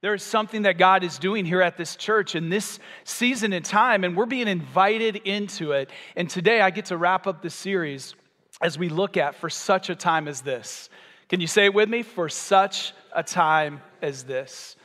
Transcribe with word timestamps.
There 0.00 0.14
is 0.14 0.22
something 0.22 0.62
that 0.62 0.78
God 0.78 1.02
is 1.02 1.18
doing 1.18 1.44
here 1.44 1.60
at 1.60 1.76
this 1.76 1.96
church 1.96 2.36
in 2.36 2.50
this 2.50 2.78
season 3.02 3.52
and 3.52 3.64
time, 3.64 4.04
and 4.04 4.16
we're 4.16 4.26
being 4.26 4.46
invited 4.46 5.16
into 5.16 5.72
it. 5.72 5.90
And 6.14 6.30
today 6.30 6.60
I 6.60 6.70
get 6.70 6.86
to 6.86 6.96
wrap 6.96 7.26
up 7.26 7.42
the 7.42 7.50
series 7.50 8.14
as 8.60 8.78
we 8.78 8.88
look 8.88 9.16
at 9.16 9.34
for 9.34 9.50
such 9.50 9.90
a 9.90 9.96
time 9.96 10.28
as 10.28 10.40
this. 10.40 10.88
Can 11.28 11.40
you 11.40 11.48
say 11.48 11.64
it 11.64 11.74
with 11.74 11.88
me? 11.88 12.02
For 12.02 12.28
such 12.28 12.92
a 13.12 13.24
time 13.24 13.80
as 14.00 14.22
this. 14.22 14.76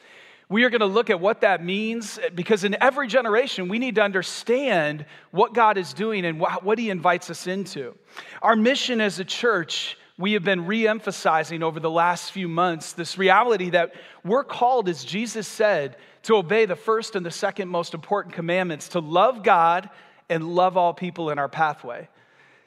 We 0.50 0.64
are 0.64 0.72
going 0.72 0.82
to 0.82 0.88
look 0.88 1.12
at 1.12 1.20
what 1.20 1.42
that 1.42 1.64
means 1.64 2.20
because 2.34 2.64
in 2.64 2.76
every 2.82 3.08
generation, 3.08 3.70
we 3.70 3.80
need 3.80 3.96
to 3.96 4.02
understand 4.02 5.06
what 5.30 5.54
God 5.54 5.78
is 5.78 5.94
doing 5.94 6.26
and 6.26 6.40
what 6.40 6.80
He 6.80 6.90
invites 6.90 7.30
us 7.30 7.46
into. 7.46 7.96
Our 8.42 8.56
mission 8.56 9.00
as 9.00 9.20
a 9.20 9.26
church 9.26 9.98
we 10.18 10.34
have 10.34 10.44
been 10.44 10.68
re 10.68 10.88
emphasizing 10.88 11.64
over 11.64 11.80
the 11.80 11.90
last 11.90 12.32
few 12.32 12.48
months 12.48 12.94
this 12.94 13.18
reality 13.18 13.72
that 13.72 13.94
we're 14.24 14.44
called, 14.44 14.88
as 14.88 15.04
Jesus 15.04 15.48
said, 15.48 15.98
to 16.24 16.36
obey 16.36 16.66
the 16.66 16.76
first 16.76 17.16
and 17.16 17.26
the 17.26 17.32
second 17.32 17.68
most 17.68 17.94
important 17.94 18.36
commandments 18.36 18.90
to 18.90 19.00
love 19.00 19.44
God 19.44 19.90
and 20.30 20.56
love 20.56 20.78
all 20.78 20.94
people 20.94 21.32
in 21.32 21.40
our 21.40 21.50
pathway. 21.50 22.08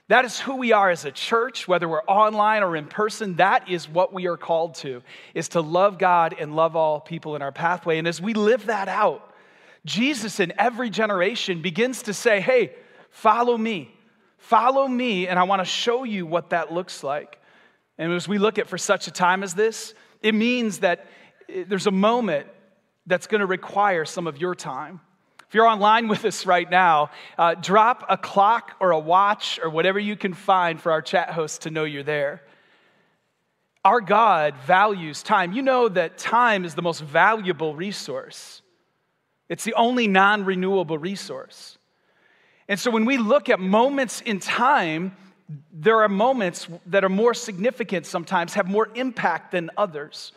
That 0.09 0.25
is 0.25 0.39
who 0.39 0.57
we 0.57 0.73
are 0.73 0.91
as 0.91 1.05
a 1.05 1.11
church, 1.11 1.67
whether 1.67 1.89
we're 1.89 2.03
online 2.03 2.63
or 2.63 2.77
in 2.77 2.87
person. 2.87 3.37
That 3.37 3.69
is 3.69 3.89
what 3.89 4.13
we 4.13 4.27
are 4.27 4.37
called 4.37 4.77
to, 4.77 5.03
is 5.35 5.49
to 5.51 5.61
love 5.61 5.99
God 5.99 6.35
and 6.39 6.55
love 6.55 6.77
all 6.77 7.01
people 7.01 7.35
in 7.35 7.43
our 7.43 7.53
pathway. 7.53 7.99
And 7.99 8.07
as 8.07 8.21
we 8.21 8.35
live 8.35 8.67
that 8.67 8.89
out, 8.89 9.35
Jesus 9.85 10.39
in 10.39 10.53
every 10.59 10.91
generation 10.91 11.63
begins 11.63 12.03
to 12.03 12.15
say, 12.15 12.41
hey, 12.41 12.75
follow 13.11 13.57
me. 13.57 13.93
Follow 14.39 14.87
me, 14.87 15.27
and 15.27 15.41
I 15.41 15.43
want 15.43 15.61
to 15.61 15.65
show 15.65 16.05
you 16.05 16.25
what 16.25 16.51
that 16.51 16.73
looks 16.73 17.03
like. 17.03 17.41
And 17.99 18.13
as 18.13 18.29
we 18.29 18.39
look 18.39 18.59
at 18.59 18.69
for 18.69 18.79
such 18.79 19.07
a 19.07 19.11
time 19.11 19.43
as 19.43 19.55
this, 19.55 19.95
it 20.23 20.35
means 20.35 20.79
that 20.79 21.07
there's 21.49 21.87
a 21.87 21.93
moment 21.93 22.47
that's 23.07 23.27
going 23.27 23.41
to 23.41 23.47
require 23.47 24.05
some 24.05 24.27
of 24.27 24.39
your 24.39 24.55
time. 24.55 25.01
If 25.49 25.55
you're 25.55 25.67
online 25.67 26.09
with 26.09 26.25
us 26.25 26.45
right 26.45 26.69
now, 26.69 27.11
uh, 27.39 27.55
drop 27.55 28.05
a 28.09 28.17
clock 28.17 28.73
or 28.81 28.91
a 28.91 28.99
watch 28.99 29.61
or 29.63 29.71
whatever 29.71 29.99
you 29.99 30.17
can 30.17 30.35
find 30.35 30.81
for 30.81 30.91
our 30.91 31.01
chat 31.01 31.31
host 31.31 31.63
to 31.63 31.71
know 31.71 31.85
you're 31.85 32.03
there. 32.03 32.43
Our 33.85 34.01
God 34.01 34.57
values 34.67 35.23
time. 35.23 35.53
You 35.53 35.63
know 35.63 35.89
that 35.89 36.19
time 36.19 36.65
is 36.65 36.75
the 36.75 36.83
most 36.83 37.01
valuable 37.03 37.77
resource, 37.77 38.63
it's 39.49 39.63
the 39.63 39.75
only 39.75 40.09
non 40.09 40.45
renewable 40.45 40.99
resource. 40.99 41.79
And 42.69 42.81
so 42.81 42.91
when 42.91 43.05
we 43.05 43.17
look 43.17 43.49
at 43.49 43.61
moments 43.61 44.21
in 44.23 44.41
time, 44.41 45.17
there 45.73 46.03
are 46.03 46.09
moments 46.09 46.69
that 46.87 47.05
are 47.05 47.09
more 47.09 47.35
significant 47.35 48.07
sometimes, 48.07 48.55
have 48.55 48.69
more 48.69 48.89
impact 48.95 49.53
than 49.53 49.71
others. 49.77 50.33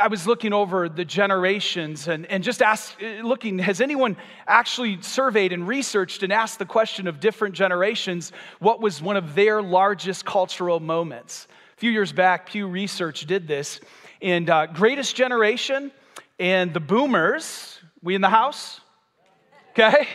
I 0.00 0.06
was 0.06 0.26
looking 0.26 0.52
over 0.52 0.88
the 0.88 1.04
generations 1.04 2.06
and, 2.06 2.26
and 2.26 2.44
just 2.44 2.62
asked, 2.62 3.00
looking, 3.02 3.58
has 3.58 3.80
anyone 3.80 4.16
actually 4.46 5.02
surveyed 5.02 5.52
and 5.52 5.66
researched 5.66 6.22
and 6.22 6.32
asked 6.32 6.60
the 6.60 6.66
question 6.66 7.08
of 7.08 7.18
different 7.18 7.56
generations 7.56 8.30
what 8.60 8.80
was 8.80 9.02
one 9.02 9.16
of 9.16 9.34
their 9.34 9.60
largest 9.60 10.24
cultural 10.24 10.78
moments? 10.78 11.48
A 11.76 11.80
few 11.80 11.90
years 11.90 12.12
back, 12.12 12.48
Pew 12.50 12.68
Research 12.68 13.26
did 13.26 13.48
this. 13.48 13.80
And 14.22 14.48
uh, 14.48 14.66
greatest 14.66 15.16
generation 15.16 15.90
and 16.38 16.72
the 16.72 16.80
boomers, 16.80 17.80
we 18.00 18.14
in 18.14 18.20
the 18.20 18.28
house? 18.28 18.80
Okay? 19.70 20.06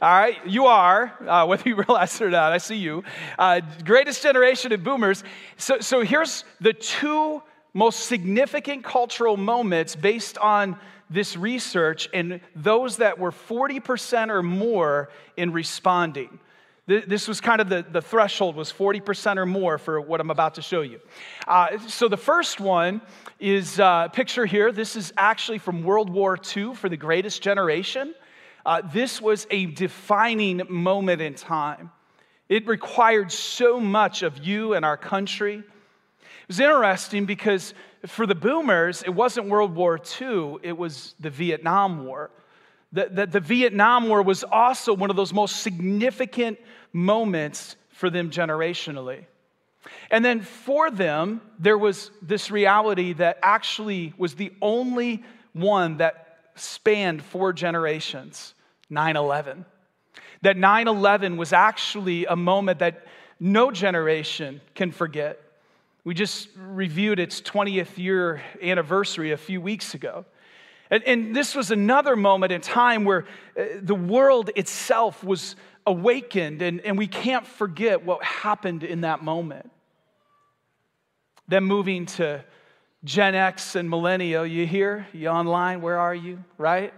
All 0.00 0.12
right, 0.12 0.38
you 0.46 0.66
are, 0.66 1.12
uh, 1.26 1.46
whether 1.48 1.68
you 1.68 1.76
realize 1.76 2.20
it 2.20 2.24
or 2.24 2.30
not, 2.30 2.52
I 2.52 2.58
see 2.58 2.76
you. 2.76 3.04
Uh, 3.38 3.60
greatest 3.84 4.22
generation 4.22 4.72
of 4.72 4.82
boomers. 4.82 5.24
So, 5.56 5.80
so 5.80 6.02
here's 6.02 6.44
the 6.60 6.72
two 6.72 7.42
most 7.72 8.06
significant 8.06 8.84
cultural 8.84 9.36
moments 9.36 9.96
based 9.96 10.38
on 10.38 10.78
this 11.10 11.36
research 11.36 12.08
and 12.14 12.40
those 12.54 12.96
that 12.98 13.18
were 13.18 13.30
40% 13.30 14.30
or 14.30 14.42
more 14.42 15.10
in 15.36 15.52
responding. 15.52 16.38
This 16.86 17.26
was 17.28 17.40
kind 17.40 17.62
of 17.62 17.70
the, 17.70 17.82
the 17.90 18.02
threshold 18.02 18.56
was 18.56 18.70
40% 18.70 19.38
or 19.38 19.46
more 19.46 19.78
for 19.78 20.02
what 20.02 20.20
I'm 20.20 20.30
about 20.30 20.56
to 20.56 20.62
show 20.62 20.82
you. 20.82 21.00
Uh, 21.48 21.78
so 21.78 22.08
the 22.08 22.16
first 22.18 22.60
one 22.60 23.00
is 23.40 23.80
uh, 23.80 24.08
picture 24.08 24.44
here. 24.44 24.70
This 24.70 24.94
is 24.94 25.10
actually 25.16 25.58
from 25.58 25.82
World 25.82 26.10
War 26.10 26.38
II 26.54 26.74
for 26.74 26.90
the 26.90 26.96
greatest 26.96 27.40
generation. 27.40 28.14
Uh, 28.64 28.82
this 28.92 29.20
was 29.20 29.46
a 29.50 29.66
defining 29.66 30.62
moment 30.68 31.20
in 31.20 31.34
time. 31.34 31.90
It 32.48 32.66
required 32.66 33.30
so 33.32 33.80
much 33.80 34.22
of 34.22 34.44
you 34.44 34.74
and 34.74 34.84
our 34.84 34.96
country. 34.96 35.56
It 35.56 36.48
was 36.48 36.60
interesting 36.60 37.26
because 37.26 37.74
for 38.06 38.26
the 38.26 38.34
boomers, 38.34 39.02
it 39.02 39.10
wasn't 39.10 39.48
World 39.48 39.74
War 39.74 39.98
II, 40.20 40.56
it 40.62 40.76
was 40.76 41.14
the 41.20 41.30
Vietnam 41.30 42.04
War. 42.04 42.30
The, 42.92 43.08
the, 43.10 43.26
the 43.26 43.40
Vietnam 43.40 44.08
War 44.08 44.22
was 44.22 44.44
also 44.44 44.94
one 44.94 45.10
of 45.10 45.16
those 45.16 45.32
most 45.32 45.62
significant 45.62 46.58
moments 46.92 47.76
for 47.88 48.08
them 48.08 48.30
generationally. 48.30 49.24
And 50.10 50.24
then 50.24 50.40
for 50.40 50.90
them, 50.90 51.40
there 51.58 51.76
was 51.76 52.10
this 52.22 52.50
reality 52.50 53.14
that 53.14 53.38
actually 53.42 54.14
was 54.16 54.34
the 54.34 54.52
only 54.62 55.24
one 55.52 55.98
that 55.98 56.23
spanned 56.54 57.22
four 57.22 57.52
generations. 57.52 58.54
9 58.90 59.16
11. 59.16 59.64
That 60.42 60.56
9 60.56 60.88
11 60.88 61.36
was 61.36 61.52
actually 61.52 62.26
a 62.26 62.36
moment 62.36 62.78
that 62.80 63.06
no 63.40 63.70
generation 63.70 64.60
can 64.74 64.92
forget. 64.92 65.40
We 66.04 66.14
just 66.14 66.48
reviewed 66.56 67.18
its 67.18 67.40
20th 67.40 67.96
year 67.96 68.42
anniversary 68.62 69.32
a 69.32 69.36
few 69.36 69.60
weeks 69.60 69.94
ago. 69.94 70.26
And, 70.90 71.02
and 71.04 71.34
this 71.34 71.54
was 71.54 71.70
another 71.70 72.14
moment 72.14 72.52
in 72.52 72.60
time 72.60 73.04
where 73.04 73.24
uh, 73.58 73.64
the 73.80 73.94
world 73.94 74.50
itself 74.54 75.24
was 75.24 75.56
awakened, 75.86 76.62
and, 76.62 76.80
and 76.82 76.98
we 76.98 77.06
can't 77.06 77.46
forget 77.46 78.04
what 78.04 78.22
happened 78.22 78.84
in 78.84 79.00
that 79.00 79.22
moment. 79.22 79.70
Then 81.48 81.64
moving 81.64 82.06
to 82.06 82.44
Gen 83.04 83.34
X 83.34 83.74
and 83.74 83.90
millennial, 83.90 84.46
you 84.46 84.66
here? 84.66 85.06
You 85.12 85.28
online? 85.28 85.82
Where 85.82 85.98
are 85.98 86.14
you? 86.14 86.42
Right? 86.56 86.94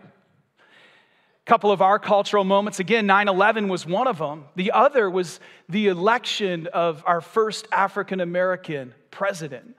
A 0.61 1.45
couple 1.47 1.73
of 1.73 1.83
our 1.83 1.99
cultural 1.99 2.45
moments. 2.45 2.79
Again, 2.79 3.07
9 3.07 3.27
11 3.27 3.67
was 3.67 3.85
one 3.85 4.07
of 4.07 4.19
them. 4.19 4.45
The 4.55 4.71
other 4.71 5.11
was 5.11 5.41
the 5.69 5.89
election 5.89 6.69
of 6.69 7.03
our 7.07 7.21
first 7.21 7.67
African 7.73 8.21
American 8.21 8.95
president, 9.11 9.77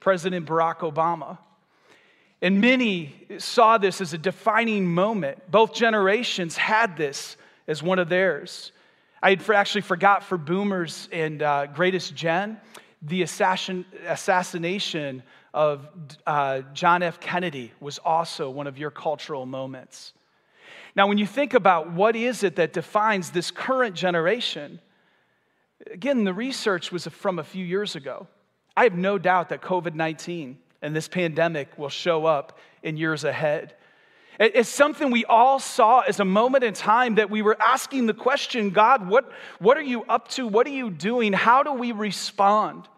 President 0.00 0.44
Barack 0.44 0.78
Obama. 0.78 1.38
And 2.42 2.60
many 2.60 3.14
saw 3.38 3.78
this 3.78 4.02
as 4.02 4.12
a 4.12 4.18
defining 4.18 4.86
moment. 4.86 5.50
Both 5.50 5.72
generations 5.72 6.58
had 6.58 6.98
this 6.98 7.38
as 7.66 7.82
one 7.82 7.98
of 7.98 8.10
theirs. 8.10 8.72
I 9.22 9.30
had 9.30 9.48
actually 9.48 9.82
forgot 9.82 10.24
for 10.24 10.36
boomers 10.36 11.08
and 11.10 11.42
uh, 11.42 11.66
greatest 11.66 12.14
gen, 12.14 12.60
the 13.00 13.22
assassin, 13.22 13.86
assassination 14.06 15.22
of 15.52 15.88
uh, 16.26 16.62
John 16.74 17.02
F. 17.02 17.20
Kennedy 17.20 17.72
was 17.80 17.98
also 17.98 18.50
one 18.50 18.66
of 18.66 18.78
your 18.78 18.90
cultural 18.90 19.46
moments. 19.46 20.12
Now, 20.96 21.06
when 21.06 21.18
you 21.18 21.26
think 21.26 21.54
about 21.54 21.92
what 21.92 22.16
is 22.16 22.42
it 22.42 22.56
that 22.56 22.72
defines 22.72 23.30
this 23.30 23.50
current 23.50 23.94
generation, 23.94 24.80
again, 25.90 26.24
the 26.24 26.34
research 26.34 26.90
was 26.92 27.06
from 27.06 27.38
a 27.38 27.44
few 27.44 27.64
years 27.64 27.96
ago. 27.96 28.26
I 28.76 28.84
have 28.84 28.94
no 28.94 29.18
doubt 29.18 29.50
that 29.50 29.62
COVID 29.62 29.94
19 29.94 30.58
and 30.82 30.96
this 30.96 31.08
pandemic 31.08 31.76
will 31.78 31.88
show 31.88 32.26
up 32.26 32.58
in 32.82 32.96
years 32.96 33.24
ahead. 33.24 33.74
It's 34.38 34.70
something 34.70 35.10
we 35.10 35.26
all 35.26 35.58
saw 35.58 36.00
as 36.00 36.18
a 36.18 36.24
moment 36.24 36.64
in 36.64 36.72
time 36.72 37.16
that 37.16 37.28
we 37.28 37.42
were 37.42 37.60
asking 37.60 38.06
the 38.06 38.14
question 38.14 38.70
God, 38.70 39.06
what, 39.06 39.30
what 39.58 39.76
are 39.76 39.82
you 39.82 40.04
up 40.04 40.28
to? 40.28 40.46
What 40.46 40.66
are 40.66 40.70
you 40.70 40.90
doing? 40.90 41.34
How 41.34 41.62
do 41.62 41.74
we 41.74 41.92
respond? 41.92 42.88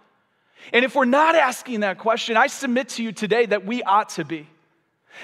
And 0.72 0.84
if 0.84 0.94
we're 0.94 1.04
not 1.04 1.34
asking 1.34 1.80
that 1.80 1.98
question, 1.98 2.36
I 2.36 2.46
submit 2.46 2.90
to 2.90 3.02
you 3.02 3.12
today 3.12 3.46
that 3.46 3.64
we 3.64 3.82
ought 3.82 4.10
to 4.10 4.24
be. 4.24 4.48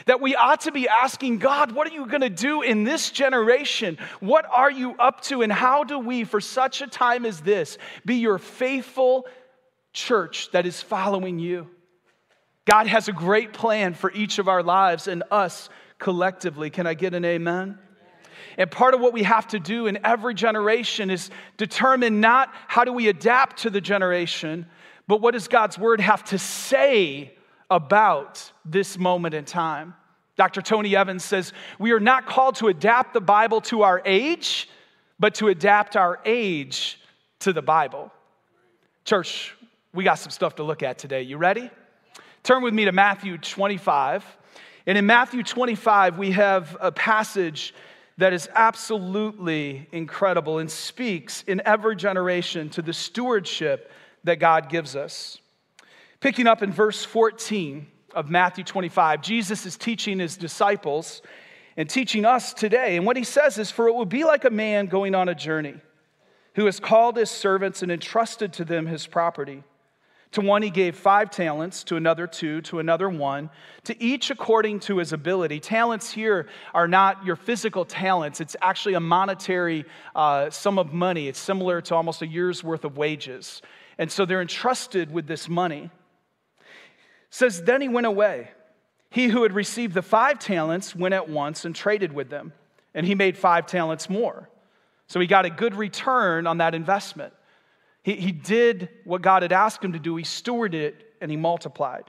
That 0.06 0.21
we 0.21 0.34
ought 0.34 0.63
to 0.63 0.72
be 0.72 0.89
asking 0.89 1.39
God, 1.39 1.72
what 1.72 1.86
are 1.86 1.95
you 1.95 2.07
going 2.07 2.21
to 2.21 2.28
do 2.28 2.63
in 2.63 2.84
this 2.84 3.10
generation? 3.10 3.98
What 4.21 4.45
are 4.51 4.71
you 4.71 4.95
up 4.98 5.22
to? 5.22 5.42
And 5.42 5.53
how 5.53 5.84
do 5.84 5.98
we, 5.98 6.24
for 6.24 6.41
such 6.41 6.83
a 6.83 6.86
time 6.86 7.24
as 7.24 7.41
this, 7.41 7.78
be 8.04 8.16
your 8.16 8.39
faithful 8.39 9.27
church 9.92 10.51
that 10.53 10.66
is 10.66 10.83
following 10.83 11.39
you? 11.39 11.68
God 12.66 12.86
has 12.86 13.09
a 13.09 13.13
great 13.13 13.54
plan 13.54 13.95
for 13.95 14.13
each 14.13 14.39
of 14.39 14.47
our 14.47 14.63
lives 14.63 15.09
and 15.09 15.22
us 15.30 15.71
collectively. 15.98 16.68
Can 16.68 16.86
I 16.86 16.92
get 16.92 17.15
an 17.15 17.24
amen? 17.24 17.78
And 18.59 18.71
part 18.71 18.92
of 18.92 19.01
what 19.01 19.13
we 19.13 19.22
have 19.22 19.47
to 19.48 19.59
do 19.59 19.86
in 19.86 20.04
every 20.04 20.34
generation 20.34 21.10
is 21.10 21.30
determine 21.57 22.21
not 22.21 22.53
how 22.66 22.84
do 22.84 22.92
we 22.92 23.09
adapt 23.09 23.59
to 23.59 23.71
the 23.71 23.80
generation, 23.80 24.66
but 25.09 25.21
what 25.21 25.33
does 25.33 25.49
God's 25.49 25.77
word 25.77 26.01
have 26.01 26.22
to 26.25 26.39
say 26.39 27.34
about 27.71 28.53
this 28.65 28.99
moment 28.99 29.34
in 29.34 29.45
time. 29.45 29.95
Dr. 30.37 30.63
Tony 30.63 30.97
Evans 30.97 31.25
says, 31.25 31.53
We 31.78 31.93
are 31.93 32.01
not 32.01 32.27
called 32.27 32.57
to 32.57 32.69
adapt 32.69 33.13
the 33.13 33.21
Bible 33.21 33.60
to 33.63 33.83
our 33.83 34.01
age, 34.05 34.69
but 35.19 35.34
to 35.37 35.49
adapt 35.49 35.97
our 35.97 36.21
age 36.25 37.01
to 37.41 37.53
the 37.53 37.63
Bible. 37.63 38.13
Church, 39.05 39.55
we 39.93 40.05
got 40.05 40.15
some 40.15 40.31
stuff 40.31 40.57
to 40.57 40.63
look 40.63 40.83
at 40.83 40.99
today. 40.99 41.22
You 41.22 41.39
ready? 41.39 41.71
Turn 42.43 42.63
with 42.63 42.72
me 42.72 42.84
to 42.84 42.93
Matthew 42.93 43.37
25. 43.37 44.25
And 44.87 44.97
in 44.97 45.07
Matthew 45.07 45.43
25, 45.43 46.19
we 46.19 46.31
have 46.31 46.77
a 46.81 46.93
passage 46.93 47.75
that 48.16 48.33
is 48.33 48.49
absolutely 48.54 49.87
incredible 49.93 50.59
and 50.59 50.71
speaks 50.71 51.43
in 51.47 51.61
every 51.65 51.95
generation 51.95 52.71
to 52.71 52.83
the 52.83 52.93
stewardship 52.93 53.91
that 54.28 54.39
God 54.39 54.69
gives 54.69 54.95
us. 54.95 55.39
Picking 56.21 56.47
up 56.47 56.63
in 56.63 56.72
verse 56.72 57.04
14 57.04 57.86
of 58.15 58.30
Matthew 58.30 58.65
25, 58.65 59.22
Jesus 59.22 59.66
is 59.66 59.77
teaching 59.77 60.19
his 60.19 60.36
disciples 60.36 61.22
and 61.77 61.89
teaching 61.89 62.25
us 62.25 62.53
today. 62.53 62.97
And 62.97 63.07
what 63.07 63.16
he 63.16 63.25
says 63.25 63.59
is, 63.59 63.71
For 63.71 63.89
it 63.89 63.95
will 63.95 64.07
be 64.07 64.25
like 64.25 64.45
a 64.45 64.51
man 64.51 64.86
going 64.86 65.15
on 65.15 65.28
a 65.28 65.34
journey 65.34 65.77
who 66.54 66.66
has 66.66 66.80
called 66.80 67.16
his 67.16 67.30
servants 67.30 67.83
and 67.83 67.92
entrusted 67.92 68.53
to 68.54 68.65
them 68.65 68.86
his 68.86 69.07
property. 69.07 69.63
To 70.33 70.42
one 70.42 70.60
he 70.60 70.71
gave 70.71 70.97
five 70.97 71.30
talents, 71.30 71.84
to 71.84 71.97
another 71.97 72.27
two, 72.27 72.60
to 72.63 72.80
another 72.80 73.09
one, 73.09 73.48
to 73.84 74.03
each 74.03 74.30
according 74.30 74.80
to 74.80 74.98
his 74.98 75.13
ability. 75.13 75.59
Talents 75.59 76.10
here 76.10 76.48
are 76.75 76.86
not 76.86 77.25
your 77.25 77.36
physical 77.36 77.84
talents, 77.84 78.41
it's 78.41 78.57
actually 78.60 78.95
a 78.95 79.01
monetary 79.01 79.86
uh, 80.15 80.51
sum 80.51 80.78
of 80.78 80.92
money. 80.92 81.28
It's 81.28 81.39
similar 81.39 81.80
to 81.83 81.95
almost 81.95 82.21
a 82.21 82.27
year's 82.27 82.63
worth 82.63 82.84
of 82.84 82.98
wages. 82.98 83.63
And 83.98 84.10
so 84.10 84.24
they're 84.24 84.41
entrusted 84.41 85.12
with 85.12 85.27
this 85.27 85.48
money. 85.48 85.91
It 86.60 86.65
says, 87.30 87.62
Then 87.62 87.80
he 87.80 87.89
went 87.89 88.06
away. 88.06 88.50
He 89.10 89.28
who 89.28 89.42
had 89.42 89.53
received 89.53 89.95
the 89.95 90.03
five 90.03 90.39
talents 90.39 90.95
went 90.95 91.15
at 91.15 91.28
once 91.28 91.65
and 91.65 91.74
traded 91.74 92.12
with 92.12 92.28
them, 92.28 92.53
and 92.95 93.06
he 93.06 93.15
made 93.15 93.36
five 93.36 93.66
talents 93.66 94.09
more. 94.09 94.48
So 95.06 95.18
he 95.18 95.27
got 95.27 95.47
a 95.47 95.50
good 95.50 95.74
return 95.74 96.47
on 96.47 96.59
that 96.59 96.74
investment. 96.74 97.33
He, 98.03 98.15
he 98.16 98.33
did 98.33 98.91
what 99.04 99.22
God 99.22 99.42
had 99.42 99.53
asked 99.53 99.83
him 99.83 99.95
to 99.95 99.98
do, 99.98 100.16
he 100.16 100.24
stewarded 100.24 100.74
it, 100.74 101.15
and 101.21 101.30
he 101.30 101.36
multiplied. 101.36 102.04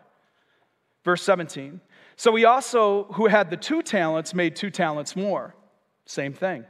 Verse 1.03 1.23
17. 1.23 1.79
So 2.17 2.35
he 2.35 2.43
also, 2.43 3.05
who 3.13 3.27
had 3.27 3.49
the 3.49 3.57
two 3.57 3.81
talents, 3.81 4.33
made 4.33 4.55
two 4.55 4.69
talents 4.69 5.15
more. 5.15 5.55
Same 6.05 6.33
thing. 6.33 6.65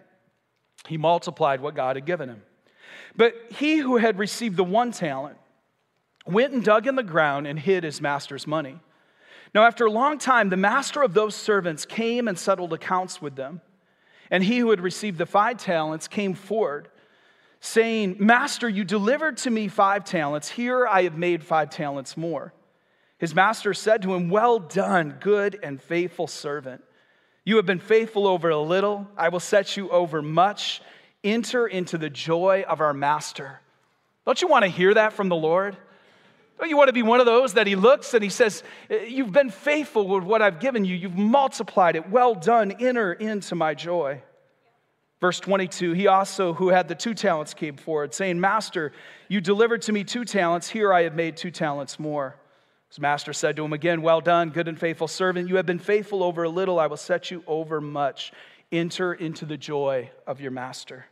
He 0.88 0.98
multiplied 0.98 1.60
what 1.60 1.75
God 1.75 1.95
had 1.95 2.06
given 2.06 2.30
him. 2.30 2.44
But 3.16 3.36
he 3.51 3.78
who 3.78 3.98
had 3.98 4.18
received 4.18 4.57
the 4.57 4.63
one 4.63 4.92
talent 4.92 5.38
went 6.25 6.54
and 6.54 6.63
dug 6.63 6.88
in 6.88 6.96
the 6.96 7.04
ground 7.04 7.48
and 7.48 7.60
hid 7.60 7.84
his 7.84 8.01
master's 8.01 8.46
money. 8.46 8.80
Now, 9.54 9.63
after 9.63 9.86
a 9.86 9.92
long 9.92 10.19
time, 10.19 10.50
the 10.50 10.57
master 10.57 11.01
of 11.01 11.13
those 11.13 11.36
servants 11.36 11.86
came 11.86 12.28
and 12.28 12.38
settled 12.38 12.74
accounts 12.74 13.22
with 13.22 13.36
them. 13.36 13.62
And 14.30 14.44
he 14.44 14.60
who 14.60 14.69
had 14.69 14.81
received 14.81 15.18
the 15.18 15.25
five 15.25 15.57
talents 15.57 16.07
came 16.07 16.36
forward, 16.36 16.90
saying, 17.60 18.18
Master, 18.19 18.69
you 18.69 18.84
delivered 18.84 19.38
to 19.38 19.50
me 19.50 19.68
five 19.68 20.04
talents. 20.06 20.50
Here 20.50 20.86
I 20.86 21.04
have 21.04 21.18
made 21.18 21.44
five 21.44 21.72
talents 21.72 22.16
more. 22.16 22.54
His 23.18 23.34
master 23.34 23.74
said 23.74 24.04
to 24.04 24.13
him, 24.13 24.30
Well 24.30 24.60
done, 24.60 25.18
good 25.19 25.60
and 25.63 25.81
faithful 25.81 26.28
servant. 26.28 26.84
You 27.44 27.56
have 27.56 27.66
been 27.66 27.80
faithful 27.80 28.28
over 28.28 28.50
a 28.50 28.60
little, 28.60 29.07
I 29.18 29.30
will 29.30 29.40
set 29.40 29.75
you 29.75 29.90
over 29.90 30.22
much. 30.22 30.81
Enter 31.24 31.68
into 31.68 31.98
the 31.98 32.10
joy 32.10 32.63
of 32.68 32.81
our 32.81 32.94
master. 32.94 33.60
Don't 34.25 34.42
you 34.42 34.48
want 34.48 34.63
to 34.63 34.69
hear 34.69 34.94
that 34.94 35.13
from 35.13 35.30
the 35.30 35.36
Lord? 35.36 35.75
Don't 36.60 36.69
you 36.69 36.77
want 36.77 36.89
to 36.89 36.94
be 36.94 37.04
one 37.04 37.19
of 37.19 37.25
those 37.25 37.54
that 37.54 37.68
he 37.68 37.75
looks 37.75 38.13
and 38.13 38.24
he 38.24 38.30
says, 38.30 38.63
eh, 38.89 39.06
You've 39.06 39.31
been 39.31 39.50
faithful 39.50 40.07
with 40.07 40.24
what 40.24 40.42
I've 40.42 40.60
given 40.60 40.83
you. 40.83 40.95
You've 40.95 41.18
multiplied 41.18 41.95
it. 41.95 42.10
Well 42.10 42.36
done. 42.36 42.71
Enter 42.80 43.13
into 43.13 43.56
my 43.56 43.74
joy. 43.74 44.21
Verse 45.21 45.39
22 45.39 45.94
He 45.94 46.07
also, 46.07 46.54
who 46.54 46.69
had 46.69 46.88
the 46.88 46.95
two 46.95 47.13
talents, 47.13 47.54
came 47.54 47.77
forward, 47.77 48.13
saying, 48.13 48.39
Master, 48.39 48.92
you 49.27 49.42
delivered 49.42 49.81
to 49.83 49.94
me 49.94 50.04
two 50.04 50.25
talents. 50.25 50.69
Here 50.69 50.94
I 50.94 51.04
have 51.04 51.15
made 51.15 51.38
two 51.38 51.51
talents 51.51 52.00
more. 52.00 52.36
His 52.89 53.00
master 53.00 53.33
said 53.33 53.56
to 53.56 53.63
him 53.63 53.74
again, 53.74 54.01
Well 54.01 54.22
done, 54.22 54.50
good 54.50 54.68
and 54.68 54.80
faithful 54.80 55.07
servant. 55.07 55.48
You 55.48 55.57
have 55.57 55.65
been 55.65 55.80
faithful 55.80 56.24
over 56.24 56.44
a 56.44 56.50
little. 56.50 56.80
I 56.80 56.88
will 56.88 56.98
set 56.98 57.31
you 57.31 57.44
over 57.48 57.80
much. 57.80 58.31
Enter 58.71 59.13
into 59.13 59.45
the 59.45 59.57
joy 59.57 60.12
of 60.27 60.42
your 60.42 60.51
master. 60.51 61.06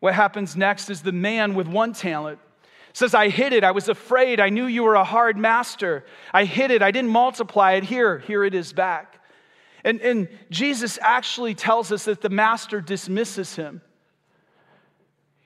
What 0.00 0.14
happens 0.14 0.56
next 0.56 0.90
is 0.90 1.02
the 1.02 1.12
man 1.12 1.54
with 1.54 1.66
one 1.66 1.92
talent 1.92 2.38
says, 2.96 3.14
I 3.14 3.28
hid 3.28 3.52
it. 3.52 3.62
I 3.62 3.72
was 3.72 3.90
afraid. 3.90 4.40
I 4.40 4.48
knew 4.48 4.64
you 4.64 4.82
were 4.82 4.94
a 4.94 5.04
hard 5.04 5.36
master. 5.36 6.06
I 6.32 6.44
hid 6.44 6.70
it. 6.70 6.80
I 6.80 6.90
didn't 6.90 7.10
multiply 7.10 7.72
it. 7.72 7.84
Here, 7.84 8.20
here 8.20 8.42
it 8.42 8.54
is 8.54 8.72
back. 8.72 9.22
And, 9.84 10.00
and 10.00 10.28
Jesus 10.50 10.98
actually 11.02 11.54
tells 11.54 11.92
us 11.92 12.06
that 12.06 12.22
the 12.22 12.30
master 12.30 12.80
dismisses 12.80 13.54
him. 13.54 13.82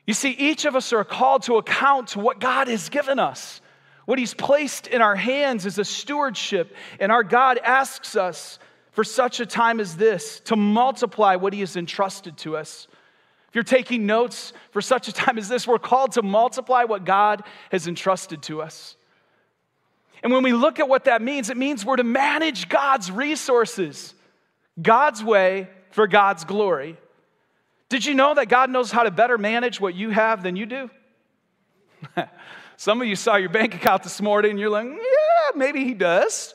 You 0.06 0.14
see, 0.14 0.30
each 0.30 0.64
of 0.64 0.76
us 0.76 0.92
are 0.92 1.04
called 1.04 1.42
to 1.44 1.56
account 1.56 2.08
to 2.10 2.20
what 2.20 2.38
God 2.38 2.68
has 2.68 2.88
given 2.88 3.18
us. 3.18 3.60
What 4.06 4.18
he's 4.18 4.34
placed 4.34 4.86
in 4.86 5.02
our 5.02 5.16
hands 5.16 5.66
is 5.66 5.78
a 5.78 5.84
stewardship, 5.84 6.74
and 7.00 7.12
our 7.12 7.22
God 7.24 7.58
asks 7.58 8.16
us 8.16 8.60
for 8.92 9.04
such 9.04 9.40
a 9.40 9.46
time 9.46 9.80
as 9.80 9.96
this 9.96 10.40
to 10.40 10.56
multiply 10.56 11.36
what 11.36 11.52
he 11.52 11.60
has 11.60 11.76
entrusted 11.76 12.36
to 12.38 12.56
us. 12.56 12.88
If 13.48 13.54
you're 13.54 13.64
taking 13.64 14.06
notes 14.06 14.52
for 14.70 14.80
such 14.80 15.08
a 15.08 15.12
time 15.12 15.38
as 15.38 15.48
this, 15.48 15.66
we're 15.66 15.78
called 15.78 16.12
to 16.12 16.22
multiply 16.22 16.84
what 16.84 17.04
God 17.04 17.42
has 17.72 17.88
entrusted 17.88 18.42
to 18.42 18.62
us. 18.62 18.96
And 20.22 20.32
when 20.32 20.42
we 20.42 20.52
look 20.52 20.78
at 20.78 20.88
what 20.88 21.04
that 21.04 21.22
means, 21.22 21.50
it 21.50 21.56
means 21.56 21.84
we're 21.84 21.96
to 21.96 22.04
manage 22.04 22.68
God's 22.68 23.10
resources, 23.10 24.14
God's 24.80 25.24
way 25.24 25.68
for 25.90 26.06
God's 26.06 26.44
glory. 26.44 26.96
Did 27.88 28.04
you 28.04 28.14
know 28.14 28.34
that 28.34 28.48
God 28.48 28.70
knows 28.70 28.92
how 28.92 29.02
to 29.02 29.10
better 29.10 29.36
manage 29.36 29.80
what 29.80 29.94
you 29.94 30.10
have 30.10 30.42
than 30.42 30.54
you 30.56 30.66
do? 30.66 30.90
Some 32.76 33.00
of 33.02 33.08
you 33.08 33.16
saw 33.16 33.36
your 33.36 33.48
bank 33.48 33.74
account 33.74 34.04
this 34.04 34.22
morning 34.22 34.52
and 34.52 34.60
you're 34.60 34.70
like, 34.70 34.86
yeah, 34.86 35.56
maybe 35.56 35.84
He 35.84 35.94
does. 35.94 36.54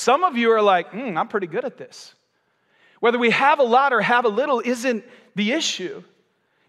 Some 0.00 0.24
of 0.24 0.34
you 0.34 0.50
are 0.52 0.62
like, 0.62 0.92
mm, 0.92 1.14
I'm 1.18 1.28
pretty 1.28 1.46
good 1.46 1.66
at 1.66 1.76
this. 1.76 2.14
Whether 3.00 3.18
we 3.18 3.28
have 3.32 3.58
a 3.58 3.64
lot 3.64 3.92
or 3.92 4.00
have 4.00 4.24
a 4.24 4.30
little 4.30 4.62
isn't 4.64 5.04
the 5.34 5.52
issue. 5.52 6.02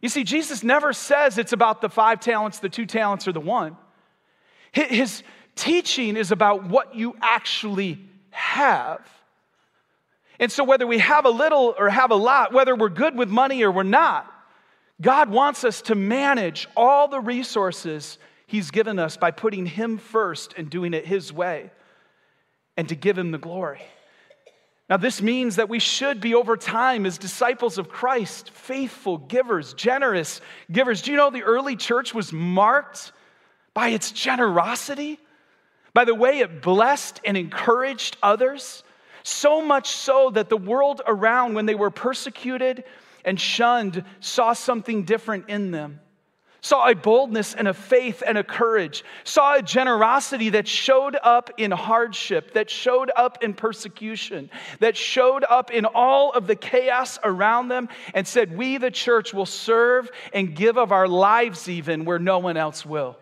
You 0.01 0.09
see, 0.09 0.25
Jesus 0.25 0.65
never 0.65 0.91
says 0.91 1.37
it's 1.37 1.53
about 1.53 1.79
the 1.79 1.87
five 1.87 2.19
talents, 2.19 2.59
the 2.59 2.67
two 2.67 2.85
talents, 2.85 3.29
or 3.29 3.31
the 3.31 3.39
one. 3.39 3.77
His 4.73 5.23
teaching 5.55 6.17
is 6.17 6.33
about 6.33 6.65
what 6.65 6.93
you 6.93 7.15
actually 7.21 7.99
have. 8.31 8.99
And 10.37 10.51
so, 10.51 10.65
whether 10.65 10.85
we 10.85 10.97
have 10.97 11.23
a 11.23 11.29
little 11.29 11.73
or 11.79 11.87
have 11.87 12.11
a 12.11 12.15
lot, 12.15 12.51
whether 12.51 12.75
we're 12.75 12.89
good 12.89 13.15
with 13.15 13.29
money 13.29 13.63
or 13.63 13.71
we're 13.71 13.83
not, 13.83 14.29
God 14.99 15.29
wants 15.29 15.63
us 15.63 15.81
to 15.83 15.95
manage 15.95 16.67
all 16.75 17.07
the 17.07 17.21
resources 17.21 18.17
He's 18.45 18.71
given 18.71 18.99
us 18.99 19.15
by 19.15 19.31
putting 19.31 19.65
Him 19.65 19.99
first 19.99 20.53
and 20.57 20.69
doing 20.69 20.93
it 20.93 21.05
His 21.05 21.31
way 21.31 21.71
and 22.77 22.89
to 22.89 22.95
give 22.95 23.17
Him 23.17 23.31
the 23.31 23.37
glory. 23.37 23.81
Now, 24.89 24.97
this 24.97 25.21
means 25.21 25.55
that 25.55 25.69
we 25.69 25.79
should 25.79 26.19
be 26.19 26.35
over 26.35 26.57
time 26.57 27.05
as 27.05 27.17
disciples 27.17 27.77
of 27.77 27.87
Christ, 27.87 28.49
faithful 28.49 29.17
givers, 29.17 29.73
generous 29.73 30.41
givers. 30.69 31.01
Do 31.01 31.11
you 31.11 31.17
know 31.17 31.29
the 31.29 31.43
early 31.43 31.77
church 31.77 32.13
was 32.13 32.33
marked 32.33 33.13
by 33.73 33.89
its 33.89 34.11
generosity, 34.11 35.17
by 35.93 36.03
the 36.03 36.13
way 36.13 36.39
it 36.39 36.61
blessed 36.61 37.21
and 37.23 37.37
encouraged 37.37 38.17
others? 38.21 38.83
So 39.23 39.61
much 39.61 39.89
so 39.89 40.29
that 40.31 40.49
the 40.49 40.57
world 40.57 41.01
around, 41.07 41.53
when 41.53 41.65
they 41.65 41.75
were 41.75 41.91
persecuted 41.91 42.83
and 43.23 43.39
shunned, 43.39 44.03
saw 44.19 44.51
something 44.51 45.03
different 45.05 45.47
in 45.47 45.71
them 45.71 46.01
saw 46.61 46.87
a 46.87 46.95
boldness 46.95 47.55
and 47.55 47.67
a 47.67 47.73
faith 47.73 48.21
and 48.25 48.37
a 48.37 48.43
courage, 48.43 49.03
saw 49.23 49.55
a 49.55 49.63
generosity 49.63 50.49
that 50.51 50.67
showed 50.67 51.17
up 51.23 51.49
in 51.57 51.71
hardship, 51.71 52.53
that 52.53 52.69
showed 52.69 53.09
up 53.15 53.43
in 53.43 53.55
persecution, 53.55 54.49
that 54.79 54.95
showed 54.95 55.43
up 55.49 55.71
in 55.71 55.85
all 55.85 56.31
of 56.31 56.45
the 56.45 56.55
chaos 56.55 57.17
around 57.23 57.69
them, 57.69 57.89
and 58.13 58.27
said, 58.27 58.55
We, 58.55 58.77
the 58.77 58.91
church, 58.91 59.33
will 59.33 59.47
serve 59.47 60.09
and 60.33 60.55
give 60.55 60.77
of 60.77 60.91
our 60.91 61.07
lives 61.07 61.67
even 61.67 62.05
where 62.05 62.19
no 62.19 62.37
one 62.37 62.57
else 62.57 62.85
will. 62.85 63.17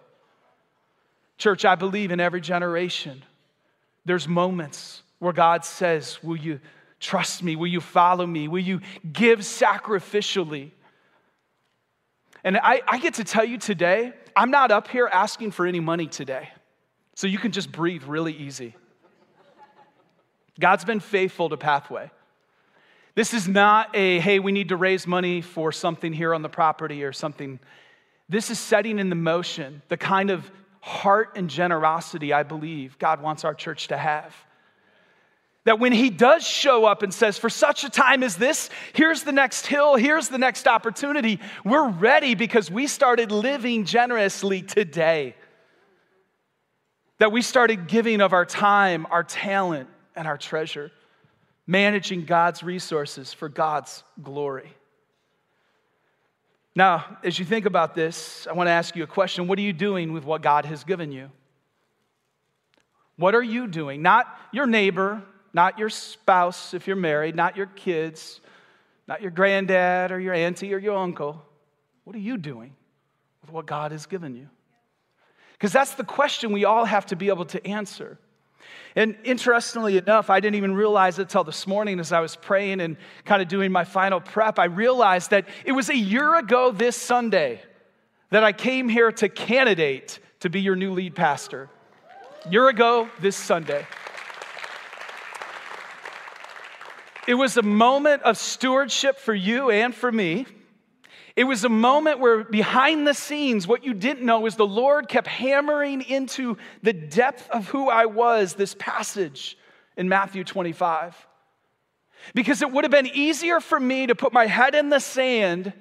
Church, 1.37 1.63
I 1.63 1.75
believe 1.75 2.11
in 2.11 2.19
every 2.19 2.41
generation, 2.41 3.23
there's 4.03 4.27
moments 4.27 5.01
where 5.19 5.33
God 5.33 5.63
says, 5.63 6.21
Will 6.21 6.35
you 6.35 6.59
trust 6.99 7.41
me? 7.41 7.55
Will 7.55 7.67
you 7.67 7.79
follow 7.79 8.27
me? 8.27 8.49
Will 8.49 8.59
you 8.59 8.81
give 9.13 9.39
sacrificially? 9.39 10.71
And 12.43 12.57
I, 12.57 12.81
I 12.87 12.99
get 12.99 13.15
to 13.15 13.23
tell 13.23 13.45
you 13.45 13.57
today, 13.57 14.13
I'm 14.35 14.51
not 14.51 14.71
up 14.71 14.87
here 14.87 15.09
asking 15.11 15.51
for 15.51 15.65
any 15.65 15.79
money 15.79 16.07
today. 16.07 16.49
So 17.15 17.27
you 17.27 17.37
can 17.37 17.51
just 17.51 17.71
breathe 17.71 18.03
really 18.03 18.33
easy. 18.33 18.75
God's 20.59 20.85
been 20.85 20.99
faithful 20.99 21.49
to 21.49 21.57
Pathway. 21.57 22.11
This 23.15 23.33
is 23.33 23.47
not 23.47 23.95
a, 23.95 24.19
hey, 24.19 24.39
we 24.39 24.51
need 24.51 24.69
to 24.69 24.77
raise 24.77 25.05
money 25.05 25.41
for 25.41 25.71
something 25.71 26.13
here 26.13 26.33
on 26.33 26.41
the 26.41 26.49
property 26.49 27.03
or 27.03 27.11
something. 27.11 27.59
This 28.29 28.49
is 28.49 28.59
setting 28.59 28.99
in 28.99 29.09
the 29.09 29.15
motion 29.15 29.81
the 29.89 29.97
kind 29.97 30.29
of 30.29 30.49
heart 30.81 31.33
and 31.35 31.49
generosity 31.49 32.31
I 32.31 32.43
believe 32.43 32.97
God 32.97 33.21
wants 33.21 33.43
our 33.43 33.53
church 33.53 33.89
to 33.89 33.97
have. 33.97 34.33
That 35.69 35.77
when 35.77 35.91
he 35.91 36.09
does 36.09 36.43
show 36.43 36.85
up 36.85 37.03
and 37.03 37.13
says, 37.13 37.37
for 37.37 37.47
such 37.47 37.83
a 37.83 37.91
time 37.91 38.23
as 38.23 38.35
this, 38.35 38.71
here's 38.93 39.21
the 39.21 39.31
next 39.31 39.67
hill, 39.67 39.97
here's 39.97 40.27
the 40.27 40.39
next 40.39 40.67
opportunity, 40.67 41.39
we're 41.63 41.89
ready 41.89 42.33
because 42.33 42.71
we 42.71 42.87
started 42.87 43.31
living 43.31 43.85
generously 43.85 44.63
today. 44.63 45.35
that 47.19 47.31
we 47.31 47.41
started 47.41 47.87
giving 47.87 48.21
of 48.21 48.33
our 48.33 48.45
time, 48.45 49.05
our 49.11 49.23
talent, 49.23 49.87
and 50.15 50.27
our 50.27 50.37
treasure, 50.37 50.91
managing 51.67 52.25
God's 52.25 52.63
resources 52.63 53.33
for 53.33 53.47
God's 53.47 54.03
glory. 54.23 54.73
Now, 56.75 57.17
as 57.23 57.37
you 57.37 57.45
think 57.45 57.65
about 57.65 57.93
this, 57.93 58.47
I 58.47 58.53
want 58.53 58.67
to 58.67 58.71
ask 58.71 58.95
you 58.95 59.03
a 59.03 59.07
question. 59.07 59.47
What 59.47 59.59
are 59.59 59.63
you 59.63 59.73
doing 59.73 60.13
with 60.13 60.23
what 60.23 60.41
God 60.41 60.65
has 60.65 60.83
given 60.83 61.11
you? 61.11 61.29
What 63.17 63.35
are 63.35 63.43
you 63.43 63.67
doing? 63.67 64.01
Not 64.01 64.27
your 64.53 64.65
neighbor, 64.65 65.21
not 65.53 65.79
your 65.79 65.89
spouse 65.89 66.73
if 66.73 66.87
you're 66.87 66.95
married, 66.95 67.35
not 67.35 67.57
your 67.57 67.67
kids, 67.67 68.41
not 69.07 69.21
your 69.21 69.31
granddad 69.31 70.11
or 70.11 70.19
your 70.19 70.33
auntie 70.33 70.73
or 70.73 70.77
your 70.77 70.97
uncle. 70.97 71.43
What 72.03 72.15
are 72.15 72.19
you 72.19 72.37
doing 72.37 72.75
with 73.41 73.51
what 73.51 73.65
God 73.65 73.91
has 73.91 74.05
given 74.05 74.35
you? 74.35 74.47
Because 75.53 75.73
that's 75.73 75.95
the 75.95 76.03
question 76.03 76.51
we 76.51 76.65
all 76.65 76.85
have 76.85 77.05
to 77.07 77.15
be 77.15 77.27
able 77.27 77.45
to 77.45 77.65
answer. 77.67 78.17
And 78.95 79.15
interestingly 79.23 79.97
enough, 79.97 80.29
I 80.29 80.39
didn't 80.39 80.55
even 80.55 80.73
realize 80.73 81.19
it 81.19 81.29
till 81.29 81.43
this 81.43 81.67
morning 81.67 81.99
as 81.99 82.11
I 82.11 82.19
was 82.19 82.35
praying 82.35 82.81
and 82.81 82.97
kind 83.25 83.41
of 83.41 83.47
doing 83.47 83.71
my 83.71 83.83
final 83.83 84.19
prep. 84.19 84.57
I 84.57 84.65
realized 84.65 85.31
that 85.31 85.47
it 85.65 85.71
was 85.71 85.89
a 85.89 85.95
year 85.95 86.35
ago 86.35 86.71
this 86.71 86.95
Sunday 86.95 87.61
that 88.29 88.43
I 88.43 88.51
came 88.51 88.89
here 88.89 89.11
to 89.11 89.29
candidate 89.29 90.19
to 90.41 90.49
be 90.49 90.61
your 90.61 90.75
new 90.75 90.93
lead 90.93 91.15
pastor. 91.15 91.69
Year 92.49 92.69
ago 92.69 93.09
this 93.19 93.35
Sunday. 93.35 93.85
It 97.29 97.35
was 97.35 97.57
a 97.57 97.61
moment 97.61 98.23
of 98.23 98.39
stewardship 98.39 99.19
for 99.19 99.35
you 99.35 99.69
and 99.69 99.93
for 99.93 100.11
me. 100.11 100.47
It 101.35 101.43
was 101.43 101.63
a 101.63 101.69
moment 101.69 102.19
where 102.19 102.43
behind 102.43 103.05
the 103.05 103.13
scenes, 103.13 103.67
what 103.67 103.85
you 103.85 103.93
didn't 103.93 104.25
know 104.25 104.47
is 104.47 104.55
the 104.55 104.65
Lord 104.65 105.07
kept 105.07 105.27
hammering 105.27 106.01
into 106.01 106.57
the 106.81 106.91
depth 106.91 107.47
of 107.51 107.67
who 107.67 107.87
I 107.87 108.07
was 108.07 108.55
this 108.55 108.75
passage 108.79 109.59
in 109.95 110.09
Matthew 110.09 110.43
25. 110.43 111.27
Because 112.33 112.63
it 112.63 112.71
would 112.71 112.83
have 112.83 112.89
been 112.89 113.05
easier 113.05 113.59
for 113.59 113.79
me 113.79 114.07
to 114.07 114.15
put 114.15 114.33
my 114.33 114.47
head 114.47 114.73
in 114.73 114.89
the 114.89 114.99
sand 114.99 115.71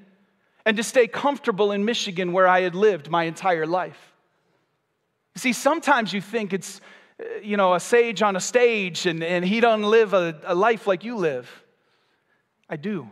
and 0.67 0.77
to 0.77 0.83
stay 0.83 1.07
comfortable 1.07 1.73
in 1.73 1.83
Michigan 1.83 2.33
where 2.33 2.47
I 2.47 2.61
had 2.61 2.75
lived 2.75 3.09
my 3.09 3.25
entire 3.25 3.67
life. 3.67 4.13
See, 5.35 5.55
sometimes 5.55 6.13
you 6.13 6.21
think 6.21 6.53
it's, 6.53 6.83
you 7.43 7.57
know, 7.57 7.75
a 7.75 7.81
sage 7.81 8.23
on 8.23 8.37
a 8.37 8.41
stage 8.41 9.07
and, 9.07 9.23
and 9.23 9.45
he 9.45 9.61
doesn't 9.61 9.87
live 9.87 10.13
a, 10.15 10.41
a 10.45 10.55
life 10.55 10.87
like 10.87 11.05
you 11.05 11.17
live. 11.17 11.65
I 12.69 12.77
do. 12.77 13.11